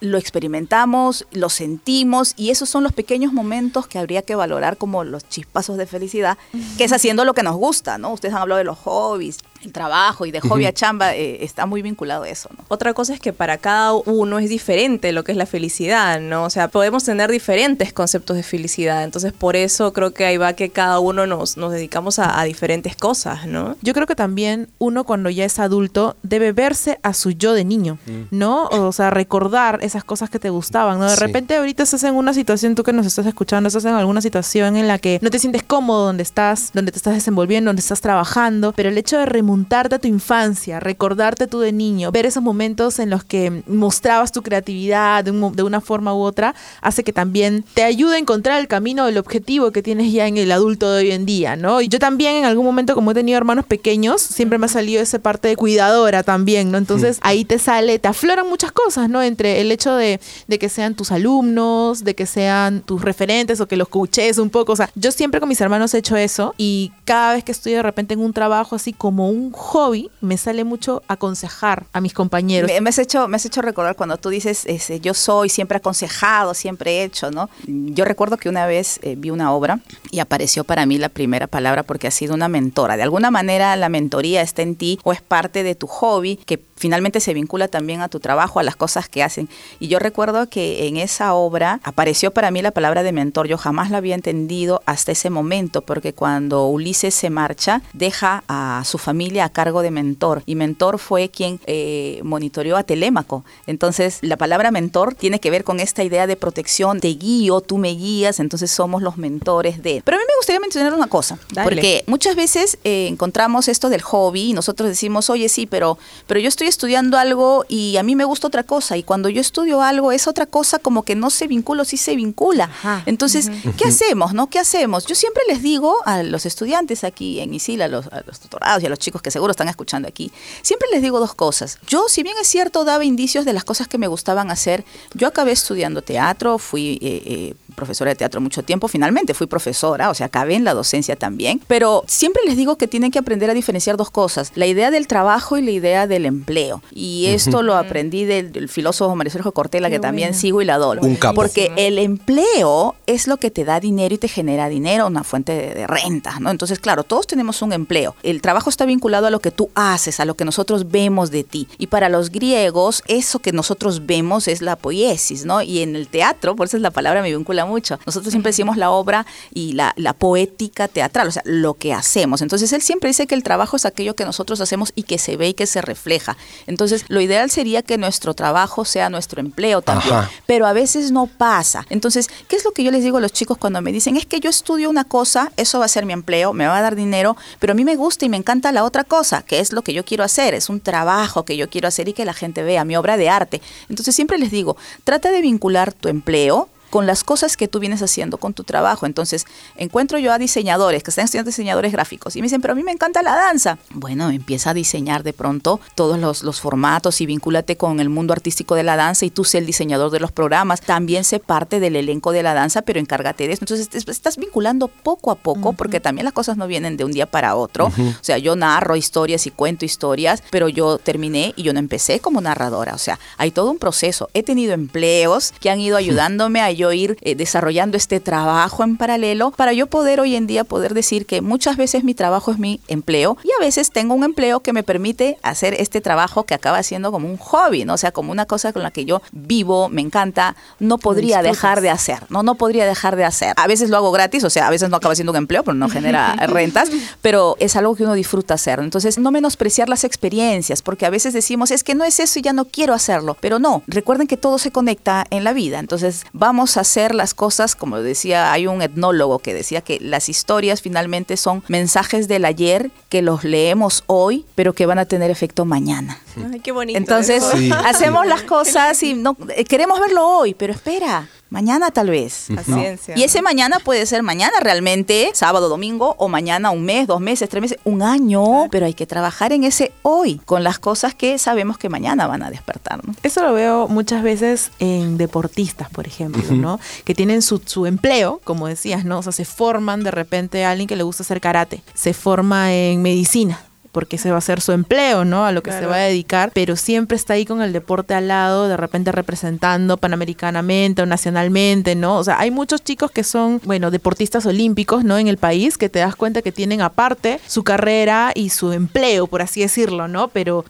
lo 0.00 0.18
experimentamos, 0.18 1.26
lo 1.32 1.48
sentimos 1.48 2.34
y 2.36 2.50
esos 2.50 2.68
son 2.68 2.82
los 2.82 2.92
pequeños 2.92 3.32
momentos 3.32 3.86
que 3.86 3.98
habría 3.98 4.22
que 4.22 4.34
valorar 4.34 4.76
como 4.76 5.04
los 5.04 5.28
chispazos 5.28 5.76
de 5.76 5.86
felicidad, 5.86 6.38
que 6.76 6.84
es 6.84 6.92
haciendo 6.92 7.24
lo 7.24 7.34
que 7.34 7.42
nos 7.42 7.56
gusta, 7.56 7.98
¿no? 7.98 8.12
Ustedes 8.12 8.34
han 8.34 8.42
hablado 8.42 8.58
de 8.58 8.64
los 8.64 8.78
hobbies, 8.78 9.38
el 9.64 9.72
trabajo 9.72 10.24
y 10.26 10.30
de 10.30 10.40
hobby 10.40 10.66
a 10.66 10.72
chamba, 10.72 11.14
eh, 11.16 11.44
está 11.44 11.66
muy 11.66 11.82
vinculado 11.82 12.22
a 12.22 12.28
eso, 12.28 12.48
¿no? 12.56 12.64
Otra 12.68 12.94
cosa 12.94 13.12
es 13.14 13.20
que 13.20 13.32
para 13.32 13.58
cada 13.58 13.92
uno 13.92 14.38
es 14.38 14.48
diferente 14.48 15.12
lo 15.12 15.24
que 15.24 15.32
es 15.32 15.38
la 15.38 15.46
felicidad, 15.46 16.20
¿no? 16.20 16.44
O 16.44 16.50
sea, 16.50 16.68
podemos 16.68 17.04
tener 17.04 17.30
diferentes 17.30 17.92
conceptos 17.92 18.36
de 18.36 18.42
felicidad, 18.42 19.02
entonces 19.04 19.32
por 19.32 19.56
eso 19.56 19.92
creo 19.92 20.12
que 20.14 20.24
ahí 20.26 20.36
va 20.36 20.52
que 20.52 20.70
cada 20.70 21.00
uno 21.00 21.26
nos, 21.26 21.56
nos 21.56 21.72
dedicamos 21.72 22.18
a, 22.18 22.40
a 22.40 22.44
diferentes 22.44 22.94
cosas, 22.96 23.46
¿no? 23.46 23.76
Yo 23.82 23.94
creo 23.94 24.06
que 24.06 24.14
también 24.14 24.68
uno 24.78 25.04
cuando 25.04 25.28
ya 25.30 25.44
es 25.44 25.58
adulto 25.58 26.16
debe 26.22 26.52
verse 26.52 26.98
a 27.02 27.12
su 27.14 27.30
yo 27.32 27.52
de 27.52 27.64
niño, 27.64 27.98
¿no? 28.30 28.66
O 28.68 28.92
sea, 28.92 29.10
recordar 29.10 29.80
esas 29.82 30.04
cosas 30.04 30.30
que 30.30 30.38
te 30.38 30.50
gustaban, 30.50 30.98
¿no? 30.98 31.10
De 31.10 31.16
Sí. 31.16 31.24
repente 31.24 31.56
ahorita 31.56 31.82
estás 31.82 32.04
en 32.04 32.14
una 32.14 32.32
situación, 32.32 32.74
tú 32.74 32.82
que 32.84 32.92
nos 32.92 33.06
estás 33.06 33.26
escuchando, 33.26 33.66
estás 33.68 33.84
en 33.84 33.94
alguna 33.94 34.20
situación 34.20 34.76
en 34.76 34.86
la 34.88 34.98
que 34.98 35.18
no 35.22 35.30
te 35.30 35.38
sientes 35.38 35.62
cómodo 35.62 36.06
donde 36.06 36.22
estás, 36.22 36.70
donde 36.72 36.92
te 36.92 36.98
estás 36.98 37.14
desenvolviendo, 37.14 37.68
donde 37.70 37.80
estás 37.80 38.00
trabajando, 38.00 38.72
pero 38.72 38.88
el 38.88 38.98
hecho 38.98 39.18
de 39.18 39.26
remontarte 39.48 39.94
a 39.94 39.98
tu 39.98 40.08
infancia, 40.08 40.78
recordarte 40.78 41.46
tú 41.46 41.60
de 41.60 41.72
niño, 41.72 42.12
ver 42.12 42.26
esos 42.26 42.42
momentos 42.42 42.98
en 42.98 43.08
los 43.08 43.24
que 43.24 43.62
mostrabas 43.66 44.30
tu 44.30 44.42
creatividad 44.42 45.24
de, 45.24 45.30
un 45.30 45.56
de 45.56 45.62
una 45.62 45.80
forma 45.80 46.12
u 46.12 46.18
otra, 46.18 46.54
hace 46.82 47.02
que 47.02 47.14
también 47.14 47.64
te 47.72 47.82
ayude 47.82 48.16
a 48.16 48.18
encontrar 48.18 48.60
el 48.60 48.68
camino 48.68 49.06
del 49.06 49.16
objetivo 49.16 49.70
que 49.70 49.82
tienes 49.82 50.12
ya 50.12 50.26
en 50.26 50.36
el 50.36 50.52
adulto 50.52 50.92
de 50.92 50.98
hoy 50.98 51.12
en 51.12 51.24
día, 51.24 51.56
¿no? 51.56 51.80
Y 51.80 51.88
yo 51.88 51.98
también 51.98 52.36
en 52.36 52.44
algún 52.44 52.66
momento, 52.66 52.94
como 52.94 53.12
he 53.12 53.14
tenido 53.14 53.38
hermanos 53.38 53.64
pequeños, 53.64 54.20
siempre 54.20 54.58
me 54.58 54.66
ha 54.66 54.68
salido 54.68 55.00
esa 55.00 55.18
parte 55.18 55.48
de 55.48 55.56
cuidadora 55.56 56.22
también, 56.22 56.70
¿no? 56.70 56.76
Entonces 56.76 57.18
ahí 57.22 57.46
te 57.46 57.58
sale, 57.58 57.98
te 57.98 58.08
afloran 58.08 58.46
muchas 58.46 58.70
cosas, 58.70 59.08
¿no? 59.08 59.22
Entre 59.22 59.62
el 59.62 59.72
hecho 59.72 59.94
de, 59.94 60.20
de 60.46 60.58
que 60.58 60.68
sean 60.68 60.94
tus 60.94 61.10
alumnos, 61.10 62.04
de 62.04 62.14
que 62.14 62.26
sean 62.26 62.82
tus 62.82 63.00
referentes 63.00 63.62
o 63.62 63.66
que 63.66 63.78
los 63.78 63.88
coaches 63.88 64.36
un 64.36 64.50
poco, 64.50 64.74
o 64.74 64.76
sea, 64.76 64.90
yo 64.94 65.10
siempre 65.10 65.40
con 65.40 65.48
mis 65.48 65.62
hermanos 65.62 65.94
he 65.94 65.98
hecho 65.98 66.18
eso 66.18 66.54
y 66.58 66.92
cada 67.06 67.32
vez 67.32 67.44
que 67.44 67.52
estoy 67.52 67.72
de 67.72 67.82
repente 67.82 68.12
en 68.12 68.20
un 68.20 68.34
trabajo 68.34 68.76
así 68.76 68.92
como 68.92 69.30
un 69.38 69.52
hobby, 69.52 70.10
me 70.20 70.36
sale 70.36 70.64
mucho 70.64 71.02
aconsejar 71.08 71.86
a 71.92 72.00
mis 72.00 72.12
compañeros. 72.12 72.70
Me, 72.80 72.88
has 72.88 72.98
hecho, 72.98 73.28
me 73.28 73.36
has 73.36 73.44
hecho 73.44 73.62
recordar 73.62 73.96
cuando 73.96 74.16
tú 74.16 74.28
dices, 74.28 74.64
ese, 74.66 75.00
yo 75.00 75.14
soy 75.14 75.48
siempre 75.48 75.78
aconsejado, 75.78 76.54
siempre 76.54 76.98
he 76.98 77.04
hecho, 77.04 77.30
¿no? 77.30 77.48
Yo 77.66 78.04
recuerdo 78.04 78.36
que 78.36 78.48
una 78.48 78.66
vez 78.66 78.98
eh, 79.02 79.14
vi 79.16 79.30
una 79.30 79.52
obra 79.52 79.80
y 80.10 80.18
apareció 80.18 80.64
para 80.64 80.86
mí 80.86 80.98
la 80.98 81.08
primera 81.08 81.46
palabra 81.46 81.82
porque 81.82 82.06
ha 82.06 82.10
sido 82.10 82.34
una 82.34 82.48
mentora. 82.48 82.96
De 82.96 83.02
alguna 83.02 83.30
manera 83.30 83.76
la 83.76 83.88
mentoría 83.88 84.42
está 84.42 84.62
en 84.62 84.76
ti 84.76 84.98
o 85.04 85.12
es 85.12 85.22
parte 85.22 85.62
de 85.62 85.74
tu 85.74 85.86
hobby 85.86 86.36
que 86.36 86.58
finalmente 86.78 87.20
se 87.20 87.34
vincula 87.34 87.68
también 87.68 88.00
a 88.00 88.08
tu 88.08 88.20
trabajo, 88.20 88.60
a 88.60 88.62
las 88.62 88.76
cosas 88.76 89.08
que 89.08 89.22
hacen. 89.22 89.48
Y 89.80 89.88
yo 89.88 89.98
recuerdo 89.98 90.48
que 90.48 90.86
en 90.86 90.96
esa 90.96 91.34
obra 91.34 91.80
apareció 91.82 92.32
para 92.32 92.50
mí 92.50 92.62
la 92.62 92.70
palabra 92.70 93.02
de 93.02 93.12
mentor. 93.12 93.48
Yo 93.48 93.58
jamás 93.58 93.90
la 93.90 93.98
había 93.98 94.14
entendido 94.14 94.82
hasta 94.86 95.12
ese 95.12 95.30
momento, 95.30 95.82
porque 95.82 96.12
cuando 96.12 96.66
Ulises 96.66 97.14
se 97.14 97.30
marcha, 97.30 97.82
deja 97.92 98.44
a 98.48 98.82
su 98.84 98.98
familia 98.98 99.44
a 99.44 99.48
cargo 99.50 99.82
de 99.82 99.90
mentor. 99.90 100.42
Y 100.46 100.54
mentor 100.54 100.98
fue 100.98 101.28
quien 101.28 101.60
eh, 101.66 102.20
monitoreó 102.22 102.76
a 102.76 102.84
Telémaco. 102.84 103.44
Entonces, 103.66 104.18
la 104.22 104.36
palabra 104.36 104.70
mentor 104.70 105.14
tiene 105.14 105.40
que 105.40 105.50
ver 105.50 105.64
con 105.64 105.80
esta 105.80 106.04
idea 106.04 106.26
de 106.26 106.36
protección, 106.36 107.00
te 107.00 107.08
guío, 107.08 107.60
tú 107.60 107.78
me 107.78 107.90
guías, 107.90 108.40
entonces 108.40 108.70
somos 108.70 109.02
los 109.02 109.16
mentores 109.16 109.82
de... 109.82 110.02
Pero 110.04 110.16
a 110.16 110.20
mí 110.20 110.24
me 110.26 110.36
gustaría 110.38 110.60
mencionar 110.60 110.94
una 110.94 111.08
cosa, 111.08 111.38
Dale. 111.52 111.68
porque 111.68 112.04
muchas 112.06 112.36
veces 112.36 112.78
eh, 112.84 113.08
encontramos 113.08 113.68
esto 113.68 113.88
del 113.88 114.02
hobby 114.02 114.50
y 114.50 114.52
nosotros 114.52 114.88
decimos, 114.88 115.30
oye, 115.30 115.48
sí, 115.48 115.66
pero, 115.66 115.98
pero 116.26 116.40
yo 116.40 116.48
estoy 116.48 116.67
estudiando 116.68 117.18
algo 117.18 117.64
y 117.68 117.96
a 117.96 118.02
mí 118.02 118.16
me 118.16 118.24
gusta 118.24 118.46
otra 118.46 118.62
cosa. 118.62 118.96
Y 118.96 119.02
cuando 119.02 119.28
yo 119.28 119.40
estudio 119.40 119.82
algo, 119.82 120.12
es 120.12 120.26
otra 120.26 120.46
cosa 120.46 120.78
como 120.78 121.02
que 121.02 121.14
no 121.14 121.30
se 121.30 121.46
vincula 121.46 121.82
o 121.82 121.84
sí 121.84 121.96
se 121.96 122.16
vincula. 122.16 122.64
Ajá. 122.64 123.02
Entonces, 123.06 123.50
¿qué 123.76 123.88
hacemos? 123.88 124.32
no? 124.32 124.48
¿Qué 124.48 124.58
hacemos? 124.58 125.06
Yo 125.06 125.14
siempre 125.14 125.42
les 125.48 125.62
digo 125.62 125.96
a 126.04 126.22
los 126.22 126.46
estudiantes 126.46 127.04
aquí 127.04 127.40
en 127.40 127.54
ISIL, 127.54 127.82
a 127.82 127.88
los, 127.88 128.06
a 128.08 128.22
los 128.26 128.40
tutorados 128.40 128.82
y 128.82 128.86
a 128.86 128.88
los 128.88 128.98
chicos 128.98 129.22
que 129.22 129.30
seguro 129.30 129.50
están 129.50 129.68
escuchando 129.68 130.08
aquí, 130.08 130.30
siempre 130.62 130.88
les 130.92 131.02
digo 131.02 131.20
dos 131.20 131.34
cosas. 131.34 131.78
Yo, 131.86 132.04
si 132.08 132.22
bien 132.22 132.36
es 132.40 132.48
cierto, 132.48 132.84
daba 132.84 133.04
indicios 133.04 133.44
de 133.44 133.52
las 133.52 133.64
cosas 133.64 133.88
que 133.88 133.98
me 133.98 134.06
gustaban 134.06 134.50
hacer, 134.50 134.84
yo 135.14 135.26
acabé 135.26 135.52
estudiando 135.52 136.02
teatro, 136.02 136.58
fui 136.58 136.98
eh, 137.02 137.22
eh, 137.24 137.54
profesora 137.78 138.10
de 138.10 138.16
teatro 138.16 138.40
mucho 138.40 138.64
tiempo, 138.64 138.88
finalmente 138.88 139.34
fui 139.34 139.46
profesora, 139.46 140.10
o 140.10 140.14
sea, 140.14 140.26
acabé 140.26 140.56
en 140.56 140.64
la 140.64 140.74
docencia 140.74 141.14
también, 141.14 141.60
pero 141.68 142.02
siempre 142.08 142.42
les 142.44 142.56
digo 142.56 142.76
que 142.76 142.88
tienen 142.88 143.12
que 143.12 143.20
aprender 143.20 143.48
a 143.50 143.54
diferenciar 143.54 143.96
dos 143.96 144.10
cosas, 144.10 144.50
la 144.56 144.66
idea 144.66 144.90
del 144.90 145.06
trabajo 145.06 145.56
y 145.56 145.62
la 145.62 145.70
idea 145.70 146.06
del 146.08 146.26
empleo. 146.26 146.82
Y 146.92 147.26
esto 147.26 147.62
lo 147.62 147.76
aprendí 147.76 148.24
del, 148.24 148.50
del 148.50 148.68
filósofo 148.68 149.14
Mario 149.14 149.30
Sergio 149.30 149.52
Cortella, 149.52 149.88
Qué 149.88 149.94
que 149.94 150.00
también 150.00 150.34
sigo 150.34 150.60
y 150.60 150.64
la 150.64 150.74
adoro. 150.74 151.02
Un 151.02 151.14
capo. 151.14 151.36
Porque 151.36 151.70
el 151.76 151.98
empleo 151.98 152.96
es 153.06 153.28
lo 153.28 153.36
que 153.36 153.52
te 153.52 153.64
da 153.64 153.78
dinero 153.78 154.12
y 154.14 154.18
te 154.18 154.26
genera 154.26 154.68
dinero, 154.68 155.06
una 155.06 155.22
fuente 155.22 155.52
de, 155.52 155.74
de 155.74 155.86
renta, 155.86 156.40
¿no? 156.40 156.50
Entonces, 156.50 156.80
claro, 156.80 157.04
todos 157.04 157.28
tenemos 157.28 157.62
un 157.62 157.72
empleo. 157.72 158.16
El 158.24 158.42
trabajo 158.42 158.70
está 158.70 158.84
vinculado 158.86 159.28
a 159.28 159.30
lo 159.30 159.38
que 159.38 159.52
tú 159.52 159.70
haces, 159.74 160.18
a 160.18 160.24
lo 160.24 160.34
que 160.34 160.44
nosotros 160.44 160.90
vemos 160.90 161.30
de 161.30 161.44
ti. 161.44 161.68
Y 161.78 161.86
para 161.86 162.08
los 162.08 162.30
griegos, 162.30 163.02
eso 163.06 163.38
que 163.38 163.52
nosotros 163.52 164.06
vemos 164.06 164.48
es 164.48 164.62
la 164.62 164.74
poiesis, 164.76 165.44
¿no? 165.44 165.62
Y 165.62 165.82
en 165.82 165.94
el 165.94 166.08
teatro, 166.08 166.56
por 166.56 166.66
eso 166.66 166.76
es 166.76 166.82
la 166.82 166.90
palabra 166.90 167.22
me 167.22 167.34
vincula 167.34 167.64
mucho. 167.68 167.98
Nosotros 168.06 168.32
siempre 168.32 168.50
decimos 168.50 168.76
la 168.76 168.90
obra 168.90 169.26
y 169.52 169.74
la, 169.74 169.92
la 169.96 170.12
poética 170.12 170.88
teatral, 170.88 171.28
o 171.28 171.30
sea, 171.30 171.42
lo 171.44 171.74
que 171.74 171.92
hacemos. 171.92 172.42
Entonces 172.42 172.72
él 172.72 172.82
siempre 172.82 173.08
dice 173.08 173.26
que 173.26 173.34
el 173.34 173.42
trabajo 173.42 173.76
es 173.76 173.84
aquello 173.84 174.14
que 174.16 174.24
nosotros 174.24 174.60
hacemos 174.60 174.92
y 174.94 175.04
que 175.04 175.18
se 175.18 175.36
ve 175.36 175.48
y 175.48 175.54
que 175.54 175.66
se 175.66 175.82
refleja. 175.82 176.36
Entonces 176.66 177.04
lo 177.08 177.20
ideal 177.20 177.50
sería 177.50 177.82
que 177.82 177.98
nuestro 177.98 178.34
trabajo 178.34 178.84
sea 178.84 179.10
nuestro 179.10 179.40
empleo 179.40 179.82
también, 179.82 180.14
Ajá. 180.14 180.30
pero 180.46 180.66
a 180.66 180.72
veces 180.72 181.12
no 181.12 181.26
pasa. 181.26 181.86
Entonces, 181.90 182.28
¿qué 182.48 182.56
es 182.56 182.64
lo 182.64 182.72
que 182.72 182.84
yo 182.84 182.90
les 182.90 183.02
digo 183.02 183.18
a 183.18 183.20
los 183.20 183.32
chicos 183.32 183.58
cuando 183.58 183.80
me 183.82 183.92
dicen, 183.92 184.16
es 184.16 184.26
que 184.26 184.40
yo 184.40 184.50
estudio 184.50 184.90
una 184.90 185.04
cosa, 185.04 185.52
eso 185.56 185.78
va 185.78 185.84
a 185.84 185.88
ser 185.88 186.06
mi 186.06 186.12
empleo, 186.12 186.52
me 186.52 186.66
va 186.66 186.78
a 186.78 186.82
dar 186.82 186.96
dinero, 186.96 187.36
pero 187.58 187.72
a 187.72 187.74
mí 187.74 187.84
me 187.84 187.96
gusta 187.96 188.24
y 188.24 188.28
me 188.28 188.36
encanta 188.36 188.72
la 188.72 188.84
otra 188.84 189.04
cosa, 189.04 189.42
que 189.42 189.60
es 189.60 189.72
lo 189.72 189.82
que 189.82 189.92
yo 189.92 190.04
quiero 190.04 190.24
hacer, 190.24 190.54
es 190.54 190.68
un 190.68 190.80
trabajo 190.80 191.44
que 191.44 191.56
yo 191.56 191.68
quiero 191.68 191.88
hacer 191.88 192.08
y 192.08 192.12
que 192.12 192.24
la 192.24 192.34
gente 192.34 192.62
vea, 192.62 192.84
mi 192.84 192.96
obra 192.96 193.16
de 193.16 193.28
arte. 193.28 193.60
Entonces 193.88 194.14
siempre 194.14 194.38
les 194.38 194.50
digo, 194.50 194.76
trata 195.04 195.30
de 195.30 195.40
vincular 195.40 195.92
tu 195.92 196.08
empleo 196.08 196.68
con 196.90 197.06
las 197.06 197.24
cosas 197.24 197.56
que 197.56 197.68
tú 197.68 197.78
vienes 197.80 198.02
haciendo 198.02 198.38
con 198.38 198.54
tu 198.54 198.64
trabajo. 198.64 199.06
Entonces, 199.06 199.46
encuentro 199.76 200.18
yo 200.18 200.32
a 200.32 200.38
diseñadores 200.38 201.02
que 201.02 201.10
están 201.10 201.24
estudiando 201.26 201.48
diseñadores 201.50 201.92
gráficos 201.92 202.36
y 202.36 202.40
me 202.40 202.46
dicen, 202.46 202.60
pero 202.60 202.72
a 202.72 202.74
mí 202.74 202.82
me 202.82 202.92
encanta 202.92 203.22
la 203.22 203.34
danza. 203.34 203.78
Bueno, 203.90 204.30
empieza 204.30 204.70
a 204.70 204.74
diseñar 204.74 205.22
de 205.22 205.32
pronto 205.32 205.80
todos 205.94 206.18
los, 206.18 206.42
los 206.42 206.60
formatos 206.60 207.20
y 207.20 207.26
vincúlate 207.26 207.76
con 207.76 208.00
el 208.00 208.08
mundo 208.08 208.32
artístico 208.32 208.74
de 208.74 208.82
la 208.82 208.96
danza 208.96 209.24
y 209.24 209.30
tú 209.30 209.44
sé 209.44 209.58
el 209.58 209.66
diseñador 209.66 210.10
de 210.10 210.20
los 210.20 210.32
programas. 210.32 210.80
También 210.80 211.24
sé 211.24 211.38
parte 211.40 211.80
del 211.80 211.96
elenco 211.96 212.32
de 212.32 212.42
la 212.42 212.54
danza, 212.54 212.82
pero 212.82 213.00
encárgate 213.00 213.46
de 213.46 213.54
eso. 213.54 213.62
Entonces, 213.64 213.88
es- 213.92 214.08
estás 214.08 214.36
vinculando 214.36 214.88
poco 214.88 215.30
a 215.30 215.34
poco 215.36 215.72
porque 215.72 216.00
también 216.00 216.24
las 216.24 216.34
cosas 216.34 216.56
no 216.56 216.66
vienen 216.66 216.96
de 216.96 217.04
un 217.04 217.12
día 217.12 217.26
para 217.26 217.54
otro. 217.56 217.86
O 217.86 217.92
sea, 218.24 218.38
yo 218.38 218.56
narro 218.56 218.96
historias 218.96 219.46
y 219.46 219.50
cuento 219.50 219.84
historias, 219.84 220.42
pero 220.50 220.68
yo 220.68 220.98
terminé 220.98 221.52
y 221.56 221.62
yo 221.62 221.72
no 221.72 221.78
empecé 221.78 222.20
como 222.20 222.40
narradora. 222.40 222.94
O 222.94 222.98
sea, 222.98 223.18
hay 223.36 223.50
todo 223.50 223.70
un 223.70 223.78
proceso. 223.78 224.28
He 224.34 224.42
tenido 224.42 224.72
empleos 224.74 225.52
que 225.60 225.70
han 225.70 225.80
ido 225.80 225.96
ayudándome 225.96 226.60
a 226.60 226.70
yo 226.78 226.92
ir 226.92 227.18
eh, 227.20 227.34
desarrollando 227.34 227.98
este 227.98 228.20
trabajo 228.20 228.82
en 228.82 228.96
paralelo 228.96 229.50
para 229.50 229.74
yo 229.74 229.86
poder 229.86 230.20
hoy 230.20 230.34
en 230.34 230.46
día 230.46 230.64
poder 230.64 230.94
decir 230.94 231.26
que 231.26 231.42
muchas 231.42 231.76
veces 231.76 232.04
mi 232.04 232.14
trabajo 232.14 232.52
es 232.52 232.58
mi 232.58 232.80
empleo 232.88 233.36
y 233.44 233.48
a 233.58 233.60
veces 233.60 233.90
tengo 233.90 234.14
un 234.14 234.24
empleo 234.24 234.60
que 234.60 234.72
me 234.72 234.82
permite 234.82 235.36
hacer 235.42 235.74
este 235.74 236.00
trabajo 236.00 236.44
que 236.44 236.54
acaba 236.54 236.82
siendo 236.82 237.12
como 237.12 237.28
un 237.28 237.36
hobby, 237.36 237.84
¿no? 237.84 237.94
O 237.94 237.98
sea, 237.98 238.12
como 238.12 238.32
una 238.32 238.46
cosa 238.46 238.72
con 238.72 238.82
la 238.82 238.90
que 238.90 239.04
yo 239.04 239.20
vivo, 239.32 239.88
me 239.88 240.00
encanta, 240.00 240.56
no 240.78 240.98
podría 240.98 241.42
dejar 241.42 241.80
de 241.80 241.90
hacer, 241.90 242.24
¿no? 242.30 242.42
No 242.42 242.54
podría 242.54 242.86
dejar 242.86 243.16
de 243.16 243.24
hacer. 243.24 243.52
A 243.56 243.66
veces 243.66 243.90
lo 243.90 243.96
hago 243.96 244.12
gratis, 244.12 244.44
o 244.44 244.50
sea, 244.50 244.68
a 244.68 244.70
veces 244.70 244.88
no 244.88 244.96
acaba 244.96 245.14
siendo 245.14 245.32
un 245.32 245.36
empleo, 245.36 245.64
pero 245.64 245.74
no 245.74 245.88
genera 245.88 246.34
rentas, 246.46 246.90
pero 247.20 247.56
es 247.58 247.76
algo 247.76 247.96
que 247.96 248.04
uno 248.04 248.14
disfruta 248.14 248.54
hacer. 248.54 248.80
Entonces, 248.80 249.18
no 249.18 249.30
menospreciar 249.30 249.88
las 249.88 250.04
experiencias, 250.04 250.82
porque 250.82 251.06
a 251.06 251.10
veces 251.10 251.32
decimos, 251.34 251.70
es 251.70 251.84
que 251.84 251.94
no 251.94 252.04
es 252.04 252.20
eso 252.20 252.38
y 252.38 252.42
ya 252.42 252.52
no 252.52 252.66
quiero 252.66 252.94
hacerlo, 252.94 253.36
pero 253.40 253.58
no, 253.58 253.82
recuerden 253.86 254.26
que 254.26 254.36
todo 254.36 254.58
se 254.58 254.70
conecta 254.70 255.26
en 255.30 255.44
la 255.44 255.52
vida. 255.52 255.78
Entonces, 255.78 256.24
vamos 256.32 256.67
hacer 256.76 257.14
las 257.14 257.34
cosas, 257.34 257.74
como 257.74 258.00
decía, 258.00 258.52
hay 258.52 258.66
un 258.66 258.82
etnólogo 258.82 259.38
que 259.38 259.54
decía 259.54 259.80
que 259.80 259.98
las 260.00 260.28
historias 260.28 260.82
finalmente 260.82 261.36
son 261.36 261.62
mensajes 261.68 262.28
del 262.28 262.44
ayer 262.44 262.90
que 263.08 263.22
los 263.22 263.44
leemos 263.44 264.04
hoy, 264.06 264.44
pero 264.54 264.72
que 264.72 264.86
van 264.86 264.98
a 264.98 265.06
tener 265.06 265.30
efecto 265.30 265.64
mañana. 265.64 266.20
Ay, 266.52 266.60
qué 266.60 266.72
bonito. 266.72 266.98
Entonces. 266.98 267.44
Sí. 267.52 267.70
hacemos 267.72 268.26
las 268.26 268.42
cosas 268.42 269.02
y 269.02 269.14
no 269.14 269.36
eh, 269.54 269.64
queremos 269.64 270.00
verlo 270.00 270.26
hoy, 270.26 270.54
pero 270.54 270.72
espera, 270.72 271.28
mañana 271.50 271.90
tal 271.90 272.10
vez. 272.10 272.46
¿no? 272.48 272.56
Paciencia. 272.56 273.16
Y 273.16 273.22
ese 273.22 273.42
mañana 273.42 273.78
puede 273.78 274.06
ser 274.06 274.22
mañana 274.22 274.60
realmente, 274.60 275.30
sábado, 275.34 275.68
domingo, 275.68 276.14
o 276.18 276.28
mañana 276.28 276.70
un 276.70 276.84
mes, 276.84 277.06
dos 277.06 277.20
meses, 277.20 277.48
tres 277.48 277.60
meses, 277.60 277.78
un 277.84 278.02
año, 278.02 278.68
pero 278.70 278.86
hay 278.86 278.94
que 278.94 279.06
trabajar 279.06 279.52
en 279.52 279.64
ese 279.64 279.92
hoy, 280.02 280.40
con 280.44 280.64
las 280.64 280.78
cosas 280.78 281.14
que 281.14 281.38
sabemos 281.38 281.78
que 281.78 281.88
mañana 281.88 282.26
van 282.26 282.42
a 282.42 282.50
despertar. 282.50 283.06
¿no? 283.06 283.14
Eso 283.22 283.42
lo 283.42 283.52
veo 283.52 283.88
muchas 283.88 284.22
veces 284.22 284.70
en 284.78 285.18
deportistas, 285.18 285.90
por 285.90 286.06
ejemplo, 286.06 286.42
¿no? 286.54 286.80
Que 287.04 287.14
tienen 287.14 287.42
su, 287.42 287.60
su 287.64 287.86
empleo, 287.86 288.40
como 288.44 288.66
decías, 288.66 289.04
¿no? 289.04 289.18
O 289.18 289.22
sea, 289.22 289.32
se 289.32 289.44
forman 289.44 290.02
de 290.02 290.10
repente 290.10 290.64
a 290.64 290.70
alguien 290.70 290.86
que 290.88 290.96
le 290.96 291.02
gusta 291.02 291.22
hacer 291.22 291.40
karate, 291.40 291.82
se 291.94 292.14
forma 292.14 292.72
en 292.72 293.02
medicina 293.02 293.60
porque 293.92 294.16
ese 294.16 294.30
va 294.30 294.38
a 294.38 294.42
ser 294.42 294.60
su 294.60 294.72
empleo, 294.72 295.24
¿no? 295.24 295.44
A 295.46 295.52
lo 295.52 295.62
que 295.62 295.72
se 295.72 295.86
va 295.86 295.96
a 295.96 296.00
dedicar, 296.00 296.50
pero 296.54 296.76
siempre 296.76 297.16
está 297.16 297.34
ahí 297.34 297.44
con 297.44 297.62
el 297.62 297.72
deporte 297.72 298.14
al 298.14 298.28
lado, 298.28 298.68
de 298.68 298.76
repente 298.76 299.12
representando 299.12 299.96
panamericanamente 299.96 301.02
o 301.02 301.06
nacionalmente, 301.06 301.94
¿no? 301.94 302.16
O 302.16 302.24
sea, 302.24 302.38
hay 302.38 302.50
muchos 302.50 302.82
chicos 302.82 303.10
que 303.10 303.24
son, 303.24 303.60
bueno, 303.64 303.90
deportistas 303.90 304.46
olímpicos, 304.46 305.04
¿no? 305.04 305.18
En 305.18 305.28
el 305.28 305.38
país, 305.38 305.78
que 305.78 305.88
te 305.88 305.98
das 305.98 306.16
cuenta 306.16 306.42
que 306.42 306.52
tienen 306.52 306.80
aparte 306.80 307.40
su 307.46 307.64
carrera 307.64 308.32
y 308.34 308.50
su 308.50 308.72
empleo, 308.72 309.26
por 309.26 309.42
así 309.42 309.60
decirlo, 309.60 310.08
¿no? 310.08 310.28
Pero 310.28 310.64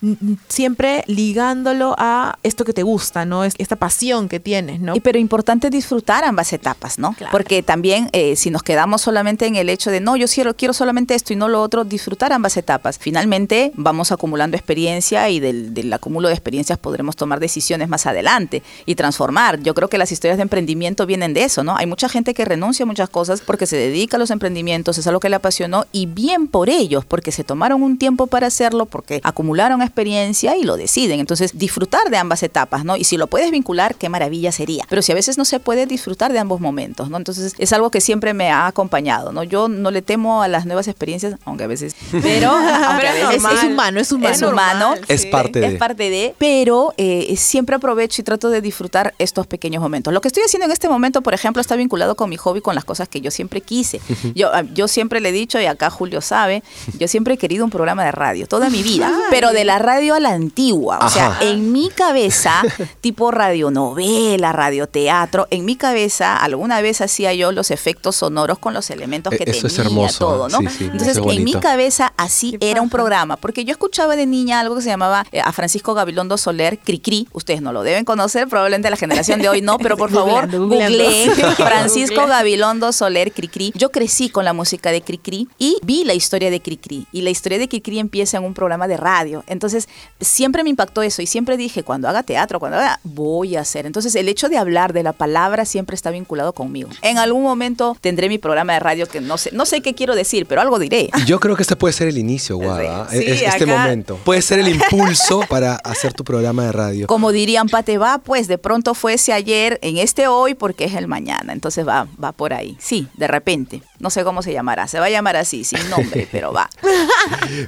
siempre 0.48 1.04
ligándolo 1.06 1.94
a 1.98 2.38
esto 2.42 2.64
que 2.64 2.72
te 2.72 2.82
gusta, 2.82 3.24
¿no? 3.24 3.44
Es 3.44 3.54
esta 3.58 3.76
pasión 3.76 4.28
que 4.28 4.40
tienes, 4.40 4.80
¿no? 4.80 4.94
Y 4.96 5.00
pero 5.00 5.18
importante 5.18 5.70
disfrutar 5.70 6.24
ambas 6.24 6.52
etapas, 6.52 6.98
¿no? 6.98 7.12
Claro. 7.14 7.32
Porque 7.32 7.62
también 7.62 8.08
eh, 8.12 8.36
si 8.36 8.50
nos 8.50 8.62
quedamos 8.62 9.02
solamente 9.02 9.46
en 9.46 9.56
el 9.56 9.68
hecho 9.68 9.90
de 9.90 10.00
no, 10.00 10.16
yo 10.16 10.26
quiero, 10.26 10.54
quiero 10.54 10.72
solamente 10.72 11.14
esto 11.14 11.32
y 11.32 11.36
no 11.36 11.48
lo 11.48 11.62
otro, 11.62 11.84
disfrutar 11.84 12.32
ambas 12.32 12.56
etapas. 12.56 12.98
Finalmente 13.08 13.72
vamos 13.74 14.12
acumulando 14.12 14.54
experiencia 14.54 15.30
y 15.30 15.40
del, 15.40 15.72
del 15.72 15.90
acúmulo 15.90 16.28
de 16.28 16.34
experiencias 16.34 16.78
podremos 16.78 17.16
tomar 17.16 17.40
decisiones 17.40 17.88
más 17.88 18.04
adelante 18.04 18.62
y 18.84 18.96
transformar. 18.96 19.62
Yo 19.62 19.72
creo 19.72 19.88
que 19.88 19.96
las 19.96 20.12
historias 20.12 20.36
de 20.36 20.42
emprendimiento 20.42 21.06
vienen 21.06 21.32
de 21.32 21.44
eso, 21.44 21.64
¿no? 21.64 21.74
Hay 21.74 21.86
mucha 21.86 22.10
gente 22.10 22.34
que 22.34 22.44
renuncia 22.44 22.82
a 22.82 22.86
muchas 22.86 23.08
cosas 23.08 23.40
porque 23.40 23.64
se 23.64 23.78
dedica 23.78 24.18
a 24.18 24.20
los 24.20 24.30
emprendimientos, 24.30 24.98
es 24.98 25.06
algo 25.06 25.20
que 25.20 25.30
le 25.30 25.36
apasionó 25.36 25.86
y 25.90 26.04
bien 26.04 26.48
por 26.48 26.68
ellos, 26.68 27.06
porque 27.06 27.32
se 27.32 27.44
tomaron 27.44 27.82
un 27.82 27.96
tiempo 27.96 28.26
para 28.26 28.48
hacerlo, 28.48 28.84
porque 28.84 29.22
acumularon 29.24 29.80
experiencia 29.80 30.54
y 30.58 30.64
lo 30.64 30.76
deciden. 30.76 31.18
Entonces, 31.18 31.56
disfrutar 31.58 32.10
de 32.10 32.18
ambas 32.18 32.42
etapas, 32.42 32.84
¿no? 32.84 32.94
Y 32.94 33.04
si 33.04 33.16
lo 33.16 33.26
puedes 33.28 33.50
vincular, 33.50 33.94
qué 33.94 34.10
maravilla 34.10 34.52
sería. 34.52 34.84
Pero 34.90 35.00
si 35.00 35.12
a 35.12 35.14
veces 35.14 35.38
no 35.38 35.46
se 35.46 35.60
puede 35.60 35.86
disfrutar 35.86 36.30
de 36.30 36.40
ambos 36.40 36.60
momentos, 36.60 37.08
¿no? 37.08 37.16
Entonces, 37.16 37.54
es 37.56 37.72
algo 37.72 37.90
que 37.90 38.02
siempre 38.02 38.34
me 38.34 38.50
ha 38.50 38.66
acompañado, 38.66 39.32
¿no? 39.32 39.44
Yo 39.44 39.68
no 39.68 39.90
le 39.90 40.02
temo 40.02 40.42
a 40.42 40.48
las 40.48 40.66
nuevas 40.66 40.88
experiencias, 40.88 41.36
aunque 41.46 41.64
a 41.64 41.68
veces, 41.68 41.96
pero, 42.22 42.52
Pero 43.00 43.30
es. 43.30 43.36
Es 43.38 43.64
humano, 43.64 44.00
es 44.00 44.12
humano. 44.12 44.34
Es 44.34 44.42
humano. 44.42 44.94
Es 45.08 45.26
parte 45.26 45.64
Es 45.64 45.72
de. 45.72 45.78
parte 45.78 46.10
de, 46.10 46.34
pero 46.38 46.92
eh, 46.96 47.34
siempre 47.36 47.76
aprovecho 47.76 48.20
y 48.20 48.24
trato 48.24 48.50
de 48.50 48.60
disfrutar 48.60 49.14
estos 49.18 49.46
pequeños 49.46 49.82
momentos. 49.82 50.12
Lo 50.12 50.20
que 50.20 50.28
estoy 50.28 50.42
haciendo 50.44 50.66
en 50.66 50.72
este 50.72 50.88
momento, 50.88 51.22
por 51.22 51.34
ejemplo, 51.34 51.60
está 51.60 51.76
vinculado 51.76 52.14
con 52.16 52.28
mi 52.30 52.36
hobby, 52.36 52.60
con 52.60 52.74
las 52.74 52.84
cosas 52.84 53.08
que 53.08 53.20
yo 53.20 53.30
siempre 53.30 53.60
quise. 53.60 54.00
Yo, 54.34 54.50
ah, 54.52 54.62
yo 54.74 54.88
siempre 54.88 55.20
le 55.20 55.30
he 55.30 55.32
dicho, 55.32 55.60
y 55.60 55.66
acá 55.66 55.90
Julio 55.90 56.20
sabe, 56.20 56.62
yo 56.98 57.08
siempre 57.08 57.34
he 57.34 57.36
querido 57.38 57.64
un 57.64 57.70
programa 57.70 58.04
de 58.04 58.12
radio, 58.12 58.46
toda 58.46 58.70
mi 58.70 58.82
vida, 58.82 59.12
pero 59.30 59.52
de 59.52 59.64
la 59.64 59.78
radio 59.78 60.14
a 60.14 60.20
la 60.20 60.30
antigua. 60.30 60.98
O 61.02 61.08
sea, 61.08 61.28
Ajá. 61.28 61.44
en 61.44 61.72
mi 61.72 61.88
cabeza, 61.90 62.62
tipo 63.00 63.30
radionovela, 63.30 64.52
radioteatro, 64.52 65.46
en 65.50 65.64
mi 65.64 65.76
cabeza, 65.76 66.36
alguna 66.36 66.80
vez 66.80 67.00
hacía 67.00 67.32
yo 67.34 67.52
los 67.52 67.70
efectos 67.70 68.16
sonoros 68.16 68.58
con 68.58 68.74
los 68.74 68.90
elementos 68.90 69.32
que 69.32 69.44
Eh, 69.44 69.50
eso 69.50 69.68
tenía 69.68 69.72
es 69.82 69.86
hermoso, 69.86 70.18
todo, 70.18 70.48
¿no? 70.48 70.58
sí, 70.58 70.76
sí, 70.78 70.84
Entonces, 70.84 71.16
es 71.16 71.22
en 71.36 71.44
mi 71.44 71.54
cabeza 71.54 72.12
así 72.16 72.56
Qué 72.60 72.70
era 72.70 72.82
un 72.82 72.87
programa, 72.90 73.36
porque 73.36 73.64
yo 73.64 73.72
escuchaba 73.72 74.16
de 74.16 74.26
niña 74.26 74.60
algo 74.60 74.76
que 74.76 74.82
se 74.82 74.88
llamaba 74.88 75.26
eh, 75.32 75.40
a 75.40 75.52
Francisco 75.52 75.94
Gabilondo 75.94 76.36
Soler, 76.38 76.78
Cricri. 76.78 77.28
Ustedes 77.32 77.62
no 77.62 77.72
lo 77.72 77.82
deben 77.82 78.04
conocer, 78.04 78.48
probablemente 78.48 78.90
la 78.90 78.96
generación 78.96 79.40
de 79.40 79.48
hoy 79.48 79.62
no, 79.62 79.78
pero 79.78 79.96
por 79.96 80.10
favor, 80.10 80.50
googleen 80.50 81.32
Francisco. 81.56 82.26
Gabilondo 82.26 82.92
Soler, 82.92 83.32
Cricri. 83.32 83.72
Yo 83.74 83.90
crecí 83.90 84.28
con 84.28 84.44
la 84.44 84.52
música 84.52 84.90
de 84.90 85.02
Cricri 85.02 85.48
y 85.58 85.78
vi 85.82 86.04
la 86.04 86.14
historia 86.14 86.50
de 86.50 86.60
Cricri. 86.60 87.06
Y 87.12 87.22
la 87.22 87.30
historia 87.30 87.58
de 87.58 87.68
Cricri 87.68 87.98
empieza 87.98 88.36
en 88.36 88.44
un 88.44 88.54
programa 88.54 88.88
de 88.88 88.96
radio. 88.96 89.44
Entonces, 89.46 89.88
siempre 90.20 90.62
me 90.62 90.70
impactó 90.70 91.02
eso 91.02 91.22
y 91.22 91.26
siempre 91.26 91.56
dije, 91.56 91.82
cuando 91.82 92.08
haga 92.08 92.22
teatro, 92.22 92.60
cuando 92.60 92.78
haga, 92.78 93.00
voy 93.04 93.56
a 93.56 93.60
hacer. 93.60 93.86
Entonces, 93.86 94.14
el 94.14 94.28
hecho 94.28 94.48
de 94.48 94.58
hablar 94.58 94.92
de 94.92 95.02
la 95.02 95.12
palabra 95.12 95.64
siempre 95.64 95.94
está 95.94 96.10
vinculado 96.10 96.52
conmigo. 96.52 96.90
En 97.02 97.18
algún 97.18 97.42
momento 97.42 97.96
tendré 98.00 98.28
mi 98.28 98.38
programa 98.38 98.74
de 98.74 98.80
radio 98.80 99.06
que 99.06 99.20
no 99.20 99.38
sé, 99.38 99.50
no 99.52 99.66
sé 99.66 99.80
qué 99.80 99.94
quiero 99.94 100.14
decir, 100.14 100.46
pero 100.46 100.60
algo 100.60 100.78
diré. 100.78 101.10
Yo 101.26 101.40
creo 101.40 101.56
que 101.56 101.62
este 101.62 101.76
puede 101.76 101.92
ser 101.92 102.08
el 102.08 102.18
inicio, 102.18 102.58
Sí, 103.10 103.16
es- 103.26 103.42
este 103.42 103.64
acá- 103.64 103.66
momento. 103.66 104.18
Puede 104.24 104.42
ser 104.42 104.58
el 104.58 104.68
impulso 104.68 105.40
para 105.48 105.76
hacer 105.76 106.12
tu 106.12 106.24
programa 106.24 106.64
de 106.64 106.72
radio. 106.72 107.06
Como 107.06 107.32
dirían 107.32 107.68
Pate, 107.68 107.98
va, 107.98 108.18
pues 108.18 108.48
de 108.48 108.58
pronto 108.58 108.94
fuese 108.94 109.32
ayer, 109.32 109.78
en 109.82 109.98
este 109.98 110.28
hoy, 110.28 110.54
porque 110.54 110.84
es 110.84 110.94
el 110.94 111.06
mañana. 111.08 111.52
Entonces 111.52 111.86
va, 111.86 112.06
va 112.22 112.32
por 112.32 112.52
ahí. 112.52 112.76
Sí, 112.80 113.08
de 113.16 113.26
repente. 113.28 113.82
No 113.98 114.10
sé 114.10 114.22
cómo 114.24 114.42
se 114.42 114.52
llamará. 114.52 114.86
Se 114.88 115.00
va 115.00 115.06
a 115.06 115.10
llamar 115.10 115.36
así, 115.36 115.64
sin 115.64 115.88
nombre, 115.90 116.28
pero 116.32 116.52
va. 116.52 116.68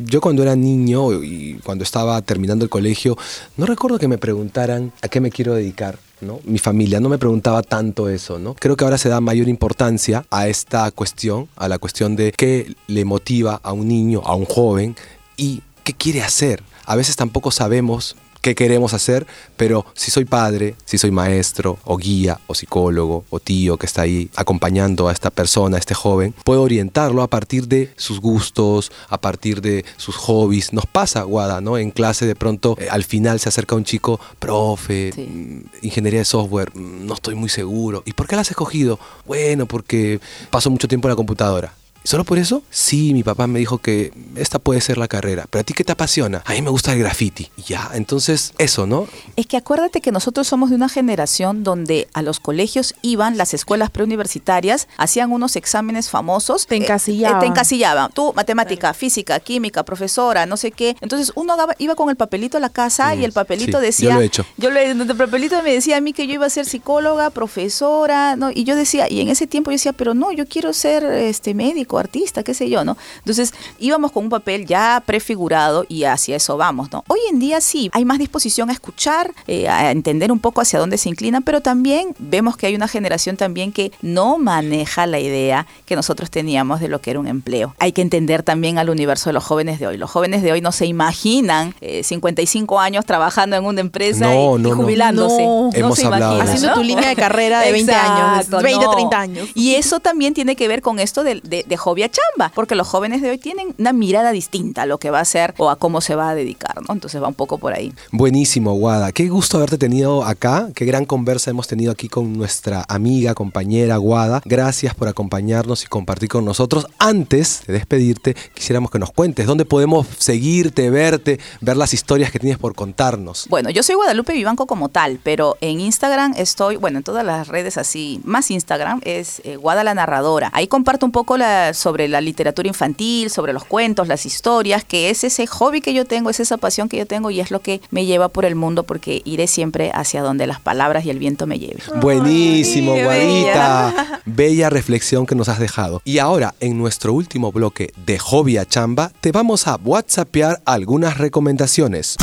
Yo 0.00 0.20
cuando 0.20 0.42
era 0.42 0.54
niño 0.56 1.22
y 1.22 1.58
cuando 1.64 1.84
estaba 1.84 2.20
terminando 2.22 2.64
el 2.64 2.70
colegio, 2.70 3.16
no 3.56 3.66
recuerdo 3.66 3.98
que 3.98 4.08
me 4.08 4.18
preguntaran 4.18 4.92
a 5.02 5.08
qué 5.08 5.20
me 5.20 5.30
quiero 5.30 5.54
dedicar. 5.54 5.98
¿No? 6.20 6.40
Mi 6.44 6.58
familia 6.58 7.00
no 7.00 7.08
me 7.08 7.18
preguntaba 7.18 7.62
tanto 7.62 8.08
eso, 8.08 8.38
¿no? 8.38 8.54
Creo 8.54 8.76
que 8.76 8.84
ahora 8.84 8.98
se 8.98 9.08
da 9.08 9.20
mayor 9.20 9.48
importancia 9.48 10.24
a 10.30 10.48
esta 10.48 10.90
cuestión, 10.90 11.48
a 11.56 11.68
la 11.68 11.78
cuestión 11.78 12.16
de 12.16 12.32
qué 12.32 12.74
le 12.86 13.04
motiva 13.04 13.60
a 13.62 13.72
un 13.72 13.88
niño, 13.88 14.22
a 14.24 14.34
un 14.34 14.44
joven 14.44 14.96
y 15.36 15.62
qué 15.84 15.94
quiere 15.94 16.22
hacer. 16.22 16.62
A 16.84 16.96
veces 16.96 17.16
tampoco 17.16 17.50
sabemos 17.50 18.16
qué 18.40 18.54
queremos 18.54 18.94
hacer, 18.94 19.26
pero 19.56 19.84
si 19.94 20.10
soy 20.10 20.24
padre, 20.24 20.74
si 20.84 20.98
soy 20.98 21.10
maestro 21.10 21.78
o 21.84 21.96
guía 21.96 22.40
o 22.46 22.54
psicólogo 22.54 23.24
o 23.30 23.40
tío 23.40 23.76
que 23.76 23.86
está 23.86 24.02
ahí 24.02 24.30
acompañando 24.36 25.08
a 25.08 25.12
esta 25.12 25.30
persona, 25.30 25.76
a 25.76 25.78
este 25.80 25.94
joven, 25.94 26.34
puedo 26.44 26.62
orientarlo 26.62 27.22
a 27.22 27.28
partir 27.28 27.68
de 27.68 27.92
sus 27.96 28.20
gustos, 28.20 28.90
a 29.08 29.20
partir 29.20 29.60
de 29.60 29.84
sus 29.96 30.16
hobbies. 30.16 30.72
Nos 30.72 30.86
pasa, 30.86 31.22
Guada, 31.22 31.60
¿no? 31.60 31.76
En 31.78 31.90
clase 31.90 32.26
de 32.26 32.34
pronto 32.34 32.76
eh, 32.78 32.88
al 32.90 33.04
final 33.04 33.40
se 33.40 33.48
acerca 33.48 33.74
un 33.74 33.84
chico, 33.84 34.20
profe, 34.38 35.12
Sí. 35.14 35.22
mm, 35.22 35.62
ingeniería 35.86 36.20
de 36.20 36.24
software, 36.24 36.70
mm, 36.74 37.06
no 37.06 37.14
estoy 37.14 37.34
muy 37.34 37.48
seguro. 37.48 38.02
¿Y 38.06 38.12
por 38.12 38.26
qué 38.26 38.36
la 38.36 38.42
has 38.42 38.50
escogido? 38.50 38.98
Bueno, 39.26 39.66
porque 39.66 40.20
paso 40.50 40.70
mucho 40.70 40.88
tiempo 40.88 41.08
en 41.08 41.10
la 41.10 41.16
computadora. 41.16 41.74
¿Solo 42.02 42.24
por 42.24 42.38
eso? 42.38 42.62
Sí, 42.70 43.12
mi 43.12 43.22
papá 43.22 43.46
me 43.46 43.58
dijo 43.58 43.78
que 43.78 44.12
esta 44.36 44.58
puede 44.58 44.80
ser 44.80 44.96
la 44.98 45.06
carrera. 45.06 45.46
¿Pero 45.50 45.60
a 45.60 45.64
ti 45.64 45.74
qué 45.74 45.84
te 45.84 45.92
apasiona? 45.92 46.42
A 46.46 46.52
mí 46.52 46.62
me 46.62 46.70
gusta 46.70 46.92
el 46.92 46.98
graffiti. 46.98 47.50
Ya, 47.66 47.90
entonces 47.94 48.52
eso, 48.58 48.86
¿no? 48.86 49.06
Es 49.36 49.46
que 49.46 49.56
acuérdate 49.56 50.00
que 50.00 50.10
nosotros 50.10 50.48
somos 50.48 50.70
de 50.70 50.76
una 50.76 50.88
generación 50.88 51.62
donde 51.62 52.08
a 52.14 52.22
los 52.22 52.40
colegios 52.40 52.94
iban, 53.02 53.36
las 53.36 53.52
escuelas 53.54 53.90
preuniversitarias, 53.90 54.88
hacían 54.96 55.30
unos 55.32 55.56
exámenes 55.56 56.08
famosos. 56.08 56.66
Te 56.66 56.76
eh, 56.76 56.78
encasillaban. 56.78 57.36
eh, 57.38 57.40
te 57.40 57.46
encasillaban. 57.46 58.10
Tú, 58.12 58.32
matemática, 58.34 58.94
física, 58.94 59.38
química, 59.40 59.82
profesora, 59.84 60.46
no 60.46 60.56
sé 60.56 60.72
qué. 60.72 60.96
Entonces 61.00 61.32
uno 61.34 61.56
daba- 61.56 61.74
iba 61.78 61.94
con 61.96 62.08
el 62.08 62.16
papelito 62.16 62.56
a 62.56 62.60
la 62.60 62.70
casa 62.70 63.14
y 63.14 63.24
el 63.24 63.32
papelito 63.32 63.78
sí, 63.78 63.84
decía... 63.84 64.08
yo 64.10 64.14
lo 64.16 64.20
he 64.22 64.24
hecho. 64.26 64.46
Yo 64.56 64.70
le, 64.70 64.90
el 64.90 65.16
papelito 65.16 65.62
me 65.62 65.72
decía 65.72 65.98
a 65.98 66.00
mí 66.00 66.12
que 66.12 66.26
yo 66.26 66.34
iba 66.34 66.46
a 66.46 66.50
ser 66.50 66.64
psicóloga, 66.66 67.30
profesora, 67.30 68.36
¿no? 68.36 68.50
Y 68.50 68.64
yo 68.64 68.74
decía, 68.76 69.06
y 69.10 69.20
en 69.20 69.28
ese 69.28 69.46
tiempo 69.46 69.70
yo 69.70 69.74
decía, 69.74 69.92
pero 69.92 70.14
no, 70.14 70.32
yo 70.32 70.46
quiero 70.46 70.72
ser 70.72 71.04
este 71.04 71.54
médico, 71.54 71.89
artista, 71.98 72.42
qué 72.42 72.54
sé 72.54 72.68
yo, 72.70 72.84
¿no? 72.84 72.96
Entonces 73.18 73.52
íbamos 73.78 74.12
con 74.12 74.24
un 74.24 74.30
papel 74.30 74.66
ya 74.66 75.02
prefigurado 75.04 75.84
y 75.88 76.04
hacia 76.04 76.36
eso 76.36 76.56
vamos, 76.56 76.90
¿no? 76.92 77.04
Hoy 77.08 77.20
en 77.30 77.38
día 77.38 77.60
sí, 77.60 77.90
hay 77.92 78.04
más 78.04 78.18
disposición 78.18 78.70
a 78.70 78.72
escuchar, 78.72 79.32
eh, 79.46 79.68
a 79.68 79.90
entender 79.90 80.32
un 80.32 80.38
poco 80.38 80.60
hacia 80.60 80.78
dónde 80.78 80.98
se 80.98 81.08
inclinan, 81.08 81.42
pero 81.42 81.60
también 81.60 82.14
vemos 82.18 82.56
que 82.56 82.66
hay 82.66 82.74
una 82.74 82.88
generación 82.88 83.36
también 83.36 83.72
que 83.72 83.92
no 84.02 84.38
maneja 84.38 85.06
la 85.06 85.18
idea 85.20 85.66
que 85.86 85.96
nosotros 85.96 86.30
teníamos 86.30 86.80
de 86.80 86.88
lo 86.88 87.00
que 87.00 87.10
era 87.10 87.20
un 87.20 87.26
empleo. 87.26 87.74
Hay 87.78 87.92
que 87.92 88.02
entender 88.02 88.42
también 88.42 88.78
al 88.78 88.90
universo 88.90 89.30
de 89.30 89.34
los 89.34 89.44
jóvenes 89.44 89.78
de 89.78 89.86
hoy. 89.86 89.96
Los 89.96 90.10
jóvenes 90.10 90.42
de 90.42 90.52
hoy 90.52 90.60
no 90.60 90.72
se 90.72 90.86
imaginan 90.86 91.74
eh, 91.80 92.02
55 92.02 92.80
años 92.80 93.04
trabajando 93.04 93.56
en 93.56 93.64
una 93.64 93.80
empresa 93.80 94.26
No, 94.26 94.58
y, 94.58 94.62
no, 94.62 94.68
y 94.68 94.70
no. 94.72 94.76
jubilándose. 94.76 95.42
No. 95.44 95.70
No 95.70 95.70
Hemos 95.74 95.98
se 95.98 96.06
hablado 96.06 96.34
imaginan. 96.34 96.48
Haciendo 96.56 96.74
tu 96.74 96.82
línea 96.82 97.08
de 97.08 97.16
carrera 97.16 97.60
de 97.60 97.72
20 97.72 97.92
años, 97.92 98.48
de 98.48 98.56
Exacto, 98.56 98.62
20, 98.62 98.84
no. 98.86 98.90
30 98.92 99.20
años. 99.20 99.48
Y 99.54 99.74
eso 99.74 100.00
también 100.00 100.34
tiene 100.34 100.56
que 100.56 100.68
ver 100.68 100.82
con 100.82 100.98
esto 100.98 101.24
de, 101.24 101.40
de, 101.42 101.64
de 101.66 101.76
hobby 101.80 102.04
a 102.04 102.10
chamba, 102.10 102.52
porque 102.54 102.74
los 102.74 102.86
jóvenes 102.86 103.22
de 103.22 103.30
hoy 103.30 103.38
tienen 103.38 103.74
una 103.78 103.92
mirada 103.92 104.30
distinta 104.30 104.82
a 104.82 104.86
lo 104.86 104.98
que 104.98 105.10
va 105.10 105.18
a 105.18 105.22
hacer 105.22 105.54
o 105.58 105.70
a 105.70 105.76
cómo 105.76 106.00
se 106.00 106.14
va 106.14 106.30
a 106.30 106.34
dedicar, 106.34 106.76
¿no? 106.86 106.94
Entonces 106.94 107.20
va 107.20 107.28
un 107.28 107.34
poco 107.34 107.58
por 107.58 107.72
ahí. 107.72 107.92
Buenísimo, 108.12 108.74
Guada. 108.74 109.12
Qué 109.12 109.28
gusto 109.28 109.56
haberte 109.56 109.78
tenido 109.78 110.24
acá. 110.24 110.68
Qué 110.74 110.84
gran 110.84 111.04
conversa 111.04 111.50
hemos 111.50 111.66
tenido 111.66 111.90
aquí 111.90 112.08
con 112.08 112.32
nuestra 112.34 112.84
amiga, 112.88 113.34
compañera 113.34 113.96
Guada. 113.96 114.42
Gracias 114.44 114.94
por 114.94 115.08
acompañarnos 115.08 115.84
y 115.84 115.86
compartir 115.86 116.28
con 116.28 116.44
nosotros. 116.44 116.86
Antes 116.98 117.62
de 117.66 117.72
despedirte, 117.72 118.36
quisiéramos 118.54 118.90
que 118.90 118.98
nos 118.98 119.10
cuentes 119.12 119.46
dónde 119.46 119.64
podemos 119.64 120.06
seguirte, 120.18 120.90
verte, 120.90 121.40
ver 121.60 121.76
las 121.76 121.94
historias 121.94 122.30
que 122.30 122.38
tienes 122.38 122.58
por 122.58 122.74
contarnos. 122.74 123.46
Bueno, 123.48 123.70
yo 123.70 123.82
soy 123.82 123.94
Guadalupe 123.94 124.32
Vivanco 124.32 124.66
como 124.66 124.88
tal, 124.88 125.18
pero 125.22 125.56
en 125.60 125.80
Instagram 125.80 126.34
estoy, 126.36 126.76
bueno, 126.76 126.98
en 126.98 127.04
todas 127.04 127.24
las 127.24 127.48
redes 127.48 127.78
así, 127.78 128.20
más 128.24 128.50
Instagram 128.50 129.00
es 129.04 129.40
eh, 129.44 129.56
Guada 129.56 129.84
la 129.84 129.94
Narradora. 129.94 130.50
Ahí 130.52 130.66
comparto 130.66 131.06
un 131.06 131.12
poco 131.12 131.36
la, 131.36 131.69
sobre 131.74 132.08
la 132.08 132.20
literatura 132.20 132.68
infantil, 132.68 133.30
sobre 133.30 133.52
los 133.52 133.64
cuentos, 133.64 134.08
las 134.08 134.26
historias, 134.26 134.84
que 134.84 135.10
es 135.10 135.24
ese 135.24 135.46
hobby 135.46 135.80
que 135.80 135.94
yo 135.94 136.04
tengo, 136.04 136.30
es 136.30 136.40
esa 136.40 136.56
pasión 136.56 136.88
que 136.88 136.96
yo 136.96 137.06
tengo 137.06 137.30
y 137.30 137.40
es 137.40 137.50
lo 137.50 137.60
que 137.60 137.80
me 137.90 138.06
lleva 138.06 138.28
por 138.28 138.44
el 138.44 138.54
mundo 138.54 138.84
porque 138.84 139.22
iré 139.24 139.46
siempre 139.46 139.90
hacia 139.94 140.22
donde 140.22 140.46
las 140.46 140.60
palabras 140.60 141.04
y 141.04 141.10
el 141.10 141.18
viento 141.18 141.46
me 141.46 141.58
lleven. 141.58 141.82
Buenísimo, 142.00 142.94
Guadita. 142.94 144.20
Bella 144.24 144.70
reflexión 144.70 145.26
que 145.26 145.34
nos 145.34 145.48
has 145.48 145.58
dejado. 145.58 146.02
Y 146.04 146.18
ahora, 146.18 146.54
en 146.60 146.78
nuestro 146.78 147.12
último 147.12 147.52
bloque 147.52 147.92
de 148.04 148.18
Hobby 148.18 148.56
a 148.56 148.66
Chamba, 148.66 149.12
te 149.20 149.32
vamos 149.32 149.66
a 149.66 149.76
WhatsAppear 149.76 150.62
algunas 150.64 151.18
recomendaciones. 151.18 152.16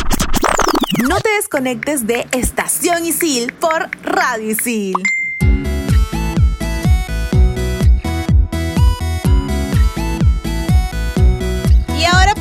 No 1.08 1.20
te 1.20 1.30
desconectes 1.30 2.08
de 2.08 2.26
Estación 2.32 3.06
Isil 3.06 3.54
por 3.54 3.90
Radio 4.04 4.52
Isil. 4.52 4.96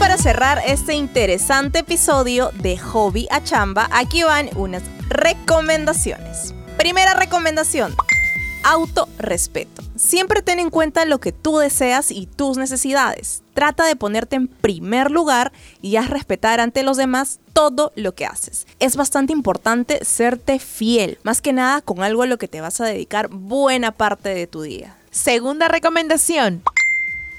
Para 0.06 0.18
cerrar 0.18 0.62
este 0.64 0.94
interesante 0.94 1.80
episodio 1.80 2.52
de 2.62 2.78
Hobby 2.78 3.26
a 3.28 3.42
Chamba, 3.42 3.88
aquí 3.90 4.22
van 4.22 4.50
unas 4.54 4.84
recomendaciones. 5.08 6.54
Primera 6.76 7.14
recomendación. 7.14 7.92
Autorrespeto. 8.62 9.82
Siempre 9.96 10.42
ten 10.42 10.60
en 10.60 10.70
cuenta 10.70 11.06
lo 11.06 11.18
que 11.18 11.32
tú 11.32 11.58
deseas 11.58 12.12
y 12.12 12.26
tus 12.26 12.56
necesidades. 12.56 13.42
Trata 13.52 13.84
de 13.84 13.96
ponerte 13.96 14.36
en 14.36 14.46
primer 14.46 15.10
lugar 15.10 15.52
y 15.82 15.96
haz 15.96 16.08
respetar 16.08 16.60
ante 16.60 16.84
los 16.84 16.96
demás 16.96 17.40
todo 17.52 17.92
lo 17.96 18.14
que 18.14 18.26
haces. 18.26 18.68
Es 18.78 18.94
bastante 18.94 19.32
importante 19.32 20.04
serte 20.04 20.60
fiel, 20.60 21.18
más 21.24 21.42
que 21.42 21.52
nada 21.52 21.80
con 21.80 22.04
algo 22.04 22.22
a 22.22 22.26
lo 22.26 22.38
que 22.38 22.46
te 22.46 22.60
vas 22.60 22.80
a 22.80 22.84
dedicar 22.84 23.26
buena 23.28 23.90
parte 23.90 24.28
de 24.28 24.46
tu 24.46 24.62
día. 24.62 24.96
Segunda 25.10 25.66
recomendación. 25.66 26.62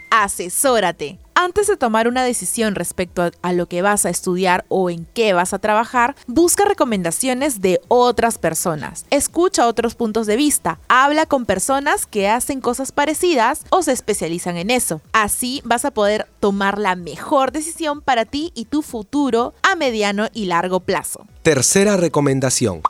Asesórate. 0.10 1.20
Antes 1.36 1.68
de 1.68 1.78
tomar 1.78 2.08
una 2.08 2.24
decisión 2.24 2.74
respecto 2.74 3.22
a, 3.22 3.32
a 3.44 3.54
lo 3.54 3.68
que 3.68 3.84
vas 3.84 4.06
a 4.06 4.10
estudiar 4.10 4.66
o 4.70 4.90
en 4.90 5.06
qué 5.14 5.34
vas 5.34 5.54
a 5.54 5.60
trabajar, 5.60 6.16
busca 6.26 6.66
recomendaciones 6.66 7.62
de 7.62 7.80
otras 7.90 8.40
personas. 8.40 9.06
Escucha 9.12 9.68
otros 9.68 9.94
puntos 9.94 10.26
de 10.26 10.36
vista. 10.36 10.80
Habla 10.88 11.28
con 11.28 11.46
personas 11.46 12.08
que 12.08 12.28
hacen 12.28 12.60
cosas 12.60 12.92
parecidas 12.92 13.66
o 13.70 13.84
se 13.84 13.92
especializan 13.92 14.58
en 14.58 14.72
eso. 14.72 15.02
Así 15.14 15.62
vas 15.64 15.86
a 15.86 15.92
poder 15.92 16.28
tomar 16.40 16.80
la 16.80 16.96
mejor 16.96 17.52
decisión 17.52 18.02
para 18.02 18.26
ti 18.26 18.52
y 18.56 18.66
tu 18.66 18.82
futuro 18.82 19.54
a 19.62 19.76
mediano 19.76 20.30
y 20.34 20.46
largo 20.46 20.80
plazo. 20.80 21.28
Tercera 21.44 21.98
recomendación. 21.98 22.82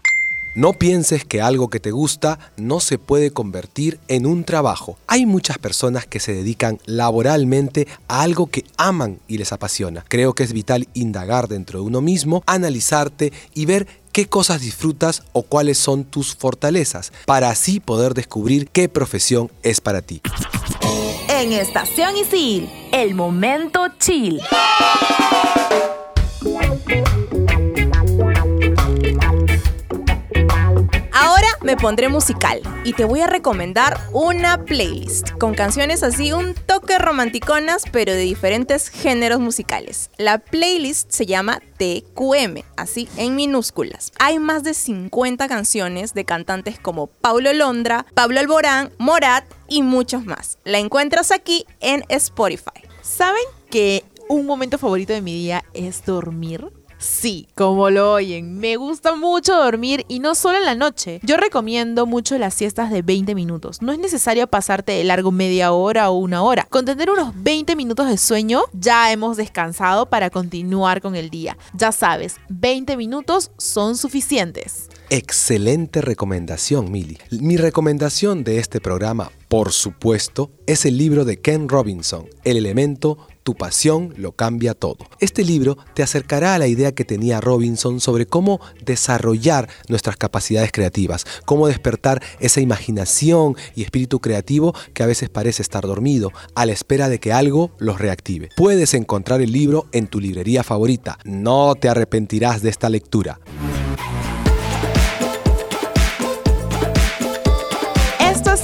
No 0.57 0.73
pienses 0.73 1.23
que 1.23 1.39
algo 1.39 1.69
que 1.69 1.79
te 1.79 1.91
gusta 1.91 2.39
no 2.57 2.79
se 2.79 2.97
puede 2.97 3.29
convertir 3.29 3.99
en 4.07 4.25
un 4.25 4.43
trabajo. 4.43 4.97
Hay 5.05 5.27
muchas 5.27 5.59
personas 5.59 6.07
que 6.07 6.19
se 6.19 6.33
dedican 6.33 6.79
laboralmente 6.87 7.87
a 8.07 8.23
algo 8.23 8.47
que 8.47 8.65
aman 8.75 9.19
y 9.27 9.37
les 9.37 9.53
apasiona. 9.53 10.03
Creo 10.07 10.33
que 10.33 10.41
es 10.41 10.53
vital 10.53 10.87
indagar 10.95 11.47
dentro 11.47 11.79
de 11.79 11.85
uno 11.85 12.01
mismo, 12.01 12.41
analizarte 12.47 13.31
y 13.53 13.67
ver 13.67 13.85
qué 14.11 14.25
cosas 14.25 14.61
disfrutas 14.61 15.21
o 15.31 15.43
cuáles 15.43 15.77
son 15.77 16.05
tus 16.05 16.35
fortalezas, 16.35 17.13
para 17.27 17.51
así 17.51 17.79
poder 17.79 18.15
descubrir 18.15 18.67
qué 18.69 18.89
profesión 18.89 19.51
es 19.61 19.79
para 19.79 20.01
ti. 20.01 20.23
En 21.29 21.53
Estación 21.53 22.17
Isil, 22.17 22.67
el 22.91 23.13
momento 23.13 23.89
chill. 23.99 24.41
Me 31.67 31.75
pondré 31.75 32.07
musical 32.07 32.61
y 32.85 32.93
te 32.93 33.03
voy 33.03 33.19
a 33.19 33.27
recomendar 33.27 33.99
una 34.13 34.63
playlist 34.63 35.31
con 35.31 35.53
canciones 35.53 36.01
así 36.01 36.31
un 36.31 36.53
toque 36.53 36.97
romanticonas 36.97 37.83
pero 37.91 38.13
de 38.13 38.21
diferentes 38.21 38.87
géneros 38.87 39.41
musicales. 39.41 40.09
La 40.15 40.37
playlist 40.37 41.11
se 41.11 41.25
llama 41.25 41.59
TQM, 41.77 42.63
así 42.77 43.09
en 43.17 43.35
minúsculas. 43.35 44.13
Hay 44.17 44.39
más 44.39 44.63
de 44.63 44.73
50 44.73 45.49
canciones 45.49 46.13
de 46.13 46.23
cantantes 46.23 46.79
como 46.79 47.07
Paulo 47.07 47.51
Londra, 47.51 48.05
Pablo 48.13 48.39
Alborán, 48.39 48.93
Morat 48.97 49.43
y 49.67 49.81
muchos 49.81 50.23
más. 50.23 50.59
La 50.63 50.77
encuentras 50.77 51.31
aquí 51.31 51.65
en 51.81 52.05
Spotify. 52.07 52.81
¿Saben 53.01 53.43
que 53.69 54.05
un 54.29 54.45
momento 54.45 54.77
favorito 54.77 55.11
de 55.11 55.21
mi 55.21 55.33
día 55.33 55.65
es 55.73 56.05
dormir? 56.05 56.76
Sí, 56.99 57.47
como 57.55 57.89
lo 57.89 58.13
oyen, 58.13 58.57
me 58.57 58.75
gusta 58.75 59.15
mucho 59.15 59.55
dormir 59.55 60.05
y 60.07 60.19
no 60.19 60.33
solo 60.33 60.57
en 60.57 60.65
la 60.65 60.75
noche. 60.75 61.19
Yo 61.23 61.37
recomiendo 61.37 62.05
mucho 62.05 62.37
las 62.37 62.53
siestas 62.53 62.91
de 62.91 63.01
20 63.03 63.35
minutos. 63.35 63.81
No 63.81 63.91
es 63.91 63.99
necesario 63.99 64.47
pasarte 64.47 64.93
de 64.93 65.03
largo 65.03 65.31
media 65.31 65.71
hora 65.71 66.09
o 66.09 66.17
una 66.17 66.41
hora. 66.41 66.67
Con 66.69 66.85
tener 66.85 67.11
unos 67.11 67.31
20 67.43 67.75
minutos 67.75 68.07
de 68.09 68.17
sueño 68.17 68.63
ya 68.73 69.11
hemos 69.11 69.37
descansado 69.37 70.07
para 70.07 70.29
continuar 70.29 71.01
con 71.01 71.15
el 71.15 71.29
día. 71.29 71.57
Ya 71.73 71.91
sabes, 71.91 72.37
20 72.49 72.97
minutos 72.97 73.51
son 73.57 73.95
suficientes. 73.95 74.89
Excelente 75.09 76.01
recomendación, 76.01 76.91
Mili. 76.91 77.17
Mi 77.31 77.55
recomendación 77.55 78.43
de 78.43 78.59
este 78.59 78.81
programa, 78.81 79.31
por 79.47 79.71
supuesto, 79.71 80.51
es 80.65 80.85
el 80.85 80.97
libro 80.97 81.23
de 81.23 81.39
Ken 81.39 81.69
Robinson, 81.69 82.25
El 82.43 82.57
elemento 82.57 83.17
Tu 83.47 83.55
pasión 83.55 84.13
lo 84.17 84.33
cambia 84.33 84.73
todo. 84.73 85.07
Este 85.21 85.45
libro 85.45 85.77
te 85.93 86.03
acercará 86.03 86.53
a 86.53 86.59
la 86.59 86.67
idea 86.67 86.91
que 86.91 87.05
tenía 87.05 87.39
Robinson 87.39 88.01
sobre 88.01 88.25
cómo 88.25 88.59
desarrollar 88.83 89.69
nuestras 89.87 90.17
capacidades 90.17 90.73
creativas, 90.73 91.25
cómo 91.45 91.69
despertar 91.69 92.21
esa 92.41 92.59
imaginación 92.59 93.55
y 93.73 93.83
espíritu 93.83 94.19
creativo 94.19 94.75
que 94.93 95.03
a 95.03 95.05
veces 95.05 95.29
parece 95.29 95.61
estar 95.61 95.87
dormido, 95.87 96.33
a 96.55 96.65
la 96.65 96.73
espera 96.73 97.07
de 97.07 97.21
que 97.21 97.31
algo 97.31 97.71
los 97.77 97.99
reactive. 97.99 98.49
Puedes 98.57 98.93
encontrar 98.93 99.39
el 99.39 99.53
libro 99.53 99.85
en 99.93 100.07
tu 100.07 100.19
librería 100.19 100.65
favorita. 100.65 101.17
No 101.23 101.75
te 101.75 101.87
arrepentirás 101.87 102.61
de 102.61 102.69
esta 102.69 102.89
lectura. 102.89 103.39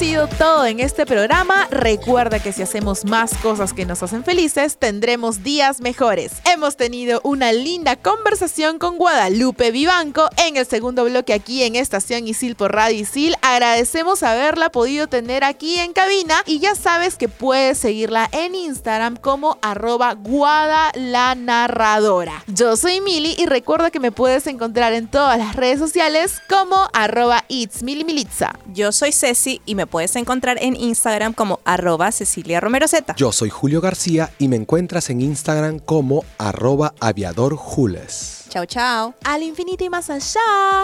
Sido 0.03 0.27
todo 0.27 0.65
en 0.65 0.81
este 0.81 1.05
programa. 1.05 1.65
Recuerda 1.71 2.39
que 2.39 2.51
si 2.51 2.61
hacemos 2.61 3.05
más 3.05 3.37
cosas 3.37 3.71
que 3.71 3.85
nos 3.85 4.03
hacen 4.03 4.25
felices, 4.25 4.75
tendremos 4.75 5.43
días 5.43 5.79
mejores. 5.79 6.33
Hemos 6.51 6.75
tenido 6.75 7.21
una 7.23 7.53
linda 7.53 7.95
conversación 7.95 8.79
con 8.79 8.97
Guadalupe 8.97 9.71
Vivanco 9.71 10.27
en 10.35 10.57
el 10.57 10.65
segundo 10.65 11.05
bloque 11.05 11.31
aquí 11.31 11.63
en 11.63 11.77
Estación 11.77 12.27
Isil 12.27 12.57
por 12.57 12.73
Radio 12.73 12.99
Isil. 12.99 13.35
Agradecemos 13.41 14.23
haberla 14.23 14.73
podido 14.73 15.07
tener 15.07 15.45
aquí 15.45 15.79
en 15.79 15.93
cabina 15.93 16.35
y 16.45 16.59
ya 16.59 16.75
sabes 16.75 17.15
que 17.15 17.29
puedes 17.29 17.77
seguirla 17.77 18.27
en 18.33 18.55
Instagram 18.55 19.15
como 19.15 19.57
arroba 19.61 20.15
guadalanarradora. 20.15 22.43
Yo 22.47 22.75
soy 22.75 22.99
Mili 22.99 23.35
y 23.37 23.45
recuerda 23.45 23.89
que 23.89 24.01
me 24.01 24.11
puedes 24.11 24.47
encontrar 24.47 24.91
en 24.91 25.07
todas 25.07 25.37
las 25.37 25.55
redes 25.55 25.79
sociales 25.79 26.41
como 26.49 26.89
arroba 26.91 27.45
itsmilimilitza. 27.47 28.59
Yo 28.73 28.91
soy 28.91 29.13
Ceci 29.13 29.61
y 29.65 29.75
me 29.75 29.92
puedes 29.93 30.15
encontrar 30.15 30.58
en 30.60 30.75
Instagram 30.75 31.34
como 31.34 31.60
arroba 31.65 32.12
Cecilia 32.12 32.60
Romero 32.60 32.88
Z. 32.88 33.13
Yo 33.15 33.32
soy 33.32 33.51
Julio 33.51 33.79
García 33.79 34.32
y 34.39 34.47
me 34.47 34.56
encuentras 34.56 35.12
en 35.12 35.21
Instagram 35.21 35.77
como 35.77 36.25
arroba 36.39 36.95
aviadorjules. 36.99 38.45
Chao, 38.49 38.65
chao. 38.65 39.13
Al 39.23 39.43
infinito 39.43 39.84
y 39.84 39.91
más 39.91 40.10
allá. 40.10 40.39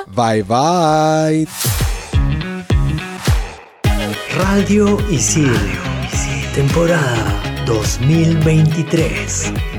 Bye, 0.09 0.43
bye. 0.43 1.47
Radio 4.35 4.99
Isil, 5.09 5.57
temporada 6.53 7.63
2023. 7.65 9.78